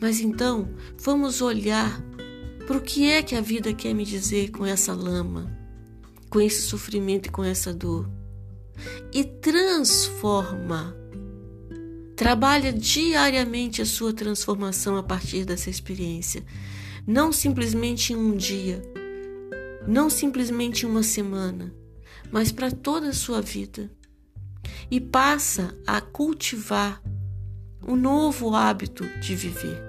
Mas 0.00 0.20
então, 0.20 0.68
vamos 0.98 1.40
olhar 1.40 2.02
o 2.70 2.80
que 2.80 3.10
é 3.10 3.22
que 3.22 3.34
a 3.34 3.40
vida 3.40 3.72
quer 3.72 3.94
me 3.94 4.04
dizer 4.04 4.50
com 4.50 4.64
essa 4.64 4.92
lama, 4.92 5.50
com 6.30 6.40
esse 6.40 6.62
sofrimento 6.62 7.26
e 7.26 7.30
com 7.30 7.44
essa 7.44 7.72
dor. 7.72 8.08
E 9.12 9.24
transforma. 9.24 10.96
Trabalha 12.16 12.72
diariamente 12.72 13.82
a 13.82 13.86
sua 13.86 14.12
transformação 14.12 14.96
a 14.96 15.02
partir 15.02 15.44
dessa 15.44 15.68
experiência. 15.68 16.44
Não 17.06 17.32
simplesmente 17.32 18.12
em 18.12 18.16
um 18.16 18.36
dia, 18.36 18.80
não 19.86 20.08
simplesmente 20.08 20.86
em 20.86 20.88
uma 20.88 21.02
semana, 21.02 21.74
mas 22.30 22.52
para 22.52 22.70
toda 22.70 23.08
a 23.08 23.14
sua 23.14 23.40
vida. 23.40 23.90
E 24.90 25.00
passa 25.00 25.76
a 25.86 26.00
cultivar 26.00 27.02
um 27.86 27.96
novo 27.96 28.54
hábito 28.54 29.04
de 29.20 29.34
viver. 29.34 29.82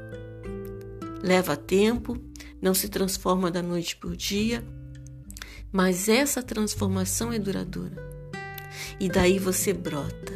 Leva 1.21 1.55
tempo, 1.55 2.17
não 2.63 2.73
se 2.73 2.87
transforma 2.87 3.51
da 3.51 3.61
noite 3.61 3.97
por 3.97 4.15
dia, 4.15 4.63
mas 5.69 6.07
essa 6.07 6.41
transformação 6.41 7.33
é 7.33 7.37
duradoura. 7.37 8.01
E 8.97 9.09
daí 9.09 9.37
você 9.37 9.73
brota, 9.73 10.33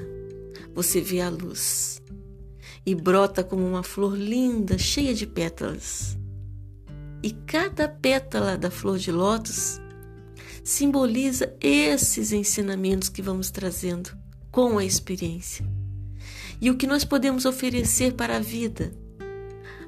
você 0.76 1.00
vê 1.00 1.22
a 1.22 1.30
luz 1.30 2.02
e 2.86 2.94
brota 2.94 3.46
como 3.46 3.66
uma 3.66 3.82
flor 3.82 4.18
linda, 4.18 4.78
cheia 4.78 5.14
de 5.14 5.26
pétalas. 5.26 6.18
E 7.24 7.32
cada 7.32 7.88
pétala 7.88 8.58
da 8.58 8.70
flor 8.70 8.98
de 8.98 9.12
lótus 9.12 9.80
simboliza 10.66 11.56
esses 11.62 12.34
ensinamentos 12.34 13.08
que 13.08 13.22
vamos 13.22 13.50
trazendo 13.50 14.10
com 14.52 14.78
a 14.78 14.84
experiência. 14.84 15.66
E 16.60 16.70
o 16.70 16.76
que 16.76 16.88
nós 16.88 17.06
podemos 17.06 17.46
oferecer 17.46 18.16
para 18.16 18.36
a 18.36 18.42
vida. 18.42 19.07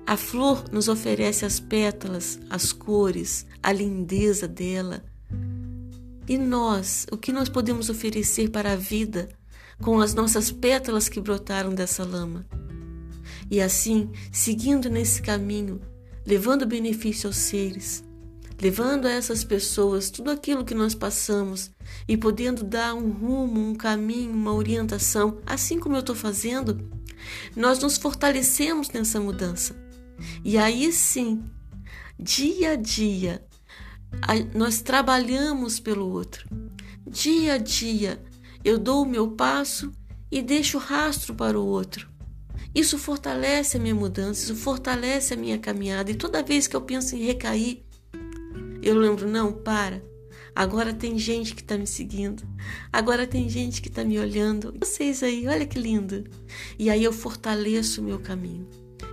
A 0.06 0.18
flor 0.18 0.66
nos 0.72 0.88
oferece 0.88 1.46
as 1.46 1.60
pétalas, 1.60 2.40
as 2.50 2.72
cores, 2.72 3.46
a 3.62 3.72
lindeza 3.72 4.48
dela. 4.48 5.04
E 6.28 6.38
nós, 6.38 7.06
o 7.12 7.18
que 7.18 7.32
nós 7.32 7.50
podemos 7.50 7.90
oferecer 7.90 8.50
para 8.50 8.74
a 8.74 8.76
vida 8.76 9.30
com 9.82 10.00
as 10.00 10.14
nossas 10.14 10.52
pétalas 10.52 11.10
que 11.10 11.20
brotaram 11.20 11.74
dessa 11.74 12.04
lama? 12.04 12.46
E 13.50 13.60
assim, 13.62 14.12
seguindo 14.32 14.90
nesse 14.90 15.22
caminho, 15.22 15.82
levando 16.26 16.68
benefício 16.68 17.28
aos 17.28 17.38
seres, 17.38 18.04
levando 18.62 19.08
a 19.08 19.12
essas 19.12 19.44
pessoas 19.44 20.10
tudo 20.10 20.30
aquilo 20.30 20.66
que 20.66 20.76
nós 20.76 20.94
passamos 20.94 21.72
e 22.08 22.16
podendo 22.18 22.64
dar 22.64 22.94
um 22.94 23.10
rumo, 23.10 23.60
um 23.70 23.74
caminho, 23.74 24.32
uma 24.32 24.54
orientação, 24.54 25.40
assim 25.46 25.80
como 25.80 25.96
eu 25.96 26.02
estou 26.02 26.16
fazendo, 26.16 26.88
nós 27.56 27.80
nos 27.80 27.98
fortalecemos 27.98 28.90
nessa 28.90 29.20
mudança. 29.20 29.76
E 30.44 30.58
aí 30.58 30.92
sim, 30.92 31.44
dia 32.18 32.72
a 32.72 32.76
dia, 32.76 33.46
nós 34.54 34.82
trabalhamos 34.82 35.80
pelo 35.80 36.10
outro. 36.12 36.48
Dia 37.08 37.54
a 37.54 37.58
dia, 37.58 38.22
eu 38.64 38.78
dou 38.78 39.04
o 39.04 39.10
meu 39.10 39.32
passo 39.32 39.92
e 40.32 40.42
deixo 40.42 40.78
rastro 40.78 41.34
para 41.34 41.60
o 41.60 41.66
outro. 41.66 42.10
Isso 42.74 42.98
fortalece 43.00 43.78
a 43.78 43.80
minha 43.80 43.96
mudança, 43.96 44.44
isso 44.44 44.56
fortalece 44.56 45.34
a 45.34 45.38
minha 45.38 45.58
caminhada. 45.58 46.12
E 46.12 46.16
toda 46.16 46.44
vez 46.44 46.68
que 46.68 46.76
eu 46.76 46.82
penso 46.82 47.16
em 47.16 47.26
recair, 47.26 47.84
eu 48.82 48.98
lembro, 48.98 49.28
não, 49.28 49.52
para. 49.52 50.04
Agora 50.56 50.94
tem 50.94 51.18
gente 51.18 51.56
que 51.56 51.62
está 51.62 51.78
me 51.78 51.88
seguindo. 51.88 52.44
Agora 52.92 53.26
tem 53.26 53.48
gente 53.50 53.82
que 53.82 53.88
está 53.88 54.04
me 54.04 54.20
olhando. 54.20 54.74
Vocês 54.80 55.24
aí, 55.24 55.48
olha 55.48 55.66
que 55.66 55.80
lindo. 55.80 56.26
E 56.78 56.90
aí 56.90 57.04
eu 57.04 57.14
fortaleço 57.14 58.02
o 58.02 58.04
meu 58.04 58.20
caminho. 58.20 58.68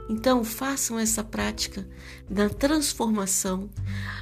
Então, 0.08 0.44
façam 0.44 0.98
essa 0.98 1.24
prática 1.24 1.86
da 2.30 2.48
transformação. 2.48 3.68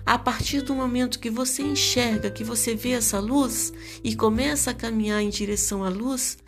A 0.04 0.18
partir 0.18 0.62
do 0.62 0.74
momento 0.74 1.18
que 1.18 1.30
você 1.30 1.62
enxerga, 1.62 2.30
que 2.30 2.42
você 2.44 2.74
vê 2.74 2.92
essa 2.92 3.20
luz 3.20 3.72
e 4.02 4.16
começa 4.16 4.70
a 4.70 4.74
caminhar 4.74 5.22
em 5.22 5.28
direção 5.28 5.84
à 5.84 5.88
luz, 5.88 6.38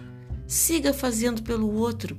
siga 0.47 0.95
fazendo 0.95 1.43
pelo 1.43 1.73
outro. 1.73 2.19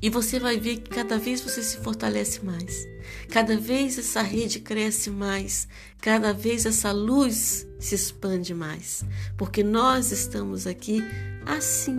E 0.00 0.08
você 0.08 0.38
vai 0.38 0.58
ver 0.58 0.76
que 0.76 0.90
cada 0.90 1.18
vez 1.18 1.40
você 1.40 1.62
se 1.62 1.78
fortalece 1.78 2.44
mais. 2.44 2.86
Cada 3.28 3.58
vez 3.58 3.98
essa 3.98 4.22
rede 4.22 4.60
cresce 4.60 5.10
mais. 5.10 5.66
Cada 6.00 6.32
vez 6.32 6.64
essa 6.64 6.92
luz 6.92 7.66
se 7.80 7.94
expande 7.96 8.54
mais. 8.54 9.04
Porque 9.36 9.62
nós 9.64 10.12
estamos 10.12 10.66
aqui 10.66 11.02
assim, 11.44 11.98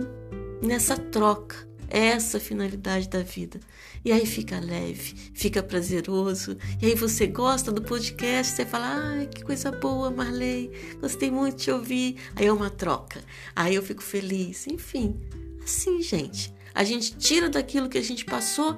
nessa 0.62 0.96
troca. 0.96 1.69
Essa 1.90 2.38
finalidade 2.38 3.08
da 3.08 3.22
vida. 3.22 3.58
E 4.04 4.12
aí 4.12 4.24
fica 4.24 4.58
leve, 4.60 5.14
fica 5.34 5.62
prazeroso. 5.62 6.56
E 6.80 6.86
aí 6.86 6.94
você 6.94 7.26
gosta 7.26 7.72
do 7.72 7.82
podcast, 7.82 8.54
você 8.54 8.64
fala: 8.64 8.86
ai, 8.86 9.26
que 9.26 9.42
coisa 9.42 9.70
boa, 9.72 10.10
Marley, 10.10 10.70
gostei 11.00 11.30
muito 11.30 11.58
de 11.62 11.70
ouvir. 11.70 12.16
Aí 12.36 12.46
é 12.46 12.52
uma 12.52 12.70
troca. 12.70 13.22
Aí 13.54 13.74
eu 13.74 13.82
fico 13.82 14.02
feliz. 14.02 14.66
Enfim, 14.68 15.20
assim, 15.62 16.00
gente. 16.00 16.54
A 16.72 16.84
gente 16.84 17.16
tira 17.16 17.48
daquilo 17.48 17.88
que 17.88 17.98
a 17.98 18.02
gente 18.02 18.24
passou 18.24 18.76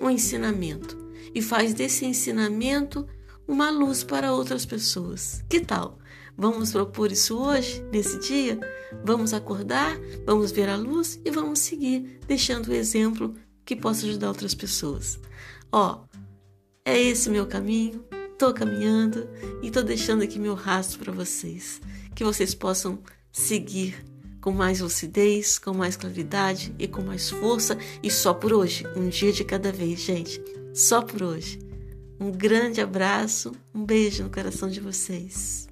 um 0.00 0.08
ensinamento 0.08 0.96
e 1.34 1.42
faz 1.42 1.74
desse 1.74 2.06
ensinamento 2.06 3.06
uma 3.46 3.70
luz 3.70 4.04
para 4.04 4.32
outras 4.32 4.64
pessoas. 4.64 5.44
Que 5.48 5.60
tal? 5.60 5.98
Vamos 6.36 6.72
propor 6.72 7.12
isso 7.12 7.38
hoje, 7.38 7.84
nesse 7.92 8.18
dia? 8.18 8.58
Vamos 9.04 9.32
acordar, 9.32 9.98
vamos 10.24 10.50
ver 10.50 10.68
a 10.68 10.76
luz 10.76 11.20
e 11.24 11.30
vamos 11.30 11.58
seguir, 11.58 12.20
deixando 12.26 12.68
o 12.68 12.74
exemplo 12.74 13.34
que 13.64 13.76
possa 13.76 14.06
ajudar 14.06 14.28
outras 14.28 14.54
pessoas. 14.54 15.18
Ó, 15.70 16.04
é 16.84 17.00
esse 17.00 17.30
meu 17.30 17.46
caminho, 17.46 18.04
tô 18.38 18.52
caminhando 18.52 19.28
e 19.62 19.70
tô 19.70 19.82
deixando 19.82 20.22
aqui 20.22 20.38
meu 20.38 20.54
rastro 20.54 20.98
para 20.98 21.12
vocês, 21.12 21.80
que 22.14 22.24
vocês 22.24 22.54
possam 22.54 22.98
seguir 23.30 24.04
com 24.40 24.50
mais 24.50 24.80
lucidez, 24.80 25.58
com 25.58 25.72
mais 25.72 25.96
claridade 25.96 26.74
e 26.78 26.88
com 26.88 27.00
mais 27.02 27.30
força 27.30 27.78
e 28.02 28.10
só 28.10 28.34
por 28.34 28.52
hoje, 28.52 28.84
um 28.96 29.08
dia 29.08 29.32
de 29.32 29.44
cada 29.44 29.70
vez, 29.70 30.00
gente. 30.00 30.42
Só 30.74 31.02
por 31.02 31.22
hoje. 31.22 31.60
Um 32.18 32.30
grande 32.30 32.80
abraço, 32.80 33.52
um 33.74 33.84
beijo 33.84 34.24
no 34.24 34.30
coração 34.30 34.68
de 34.68 34.80
vocês. 34.80 35.71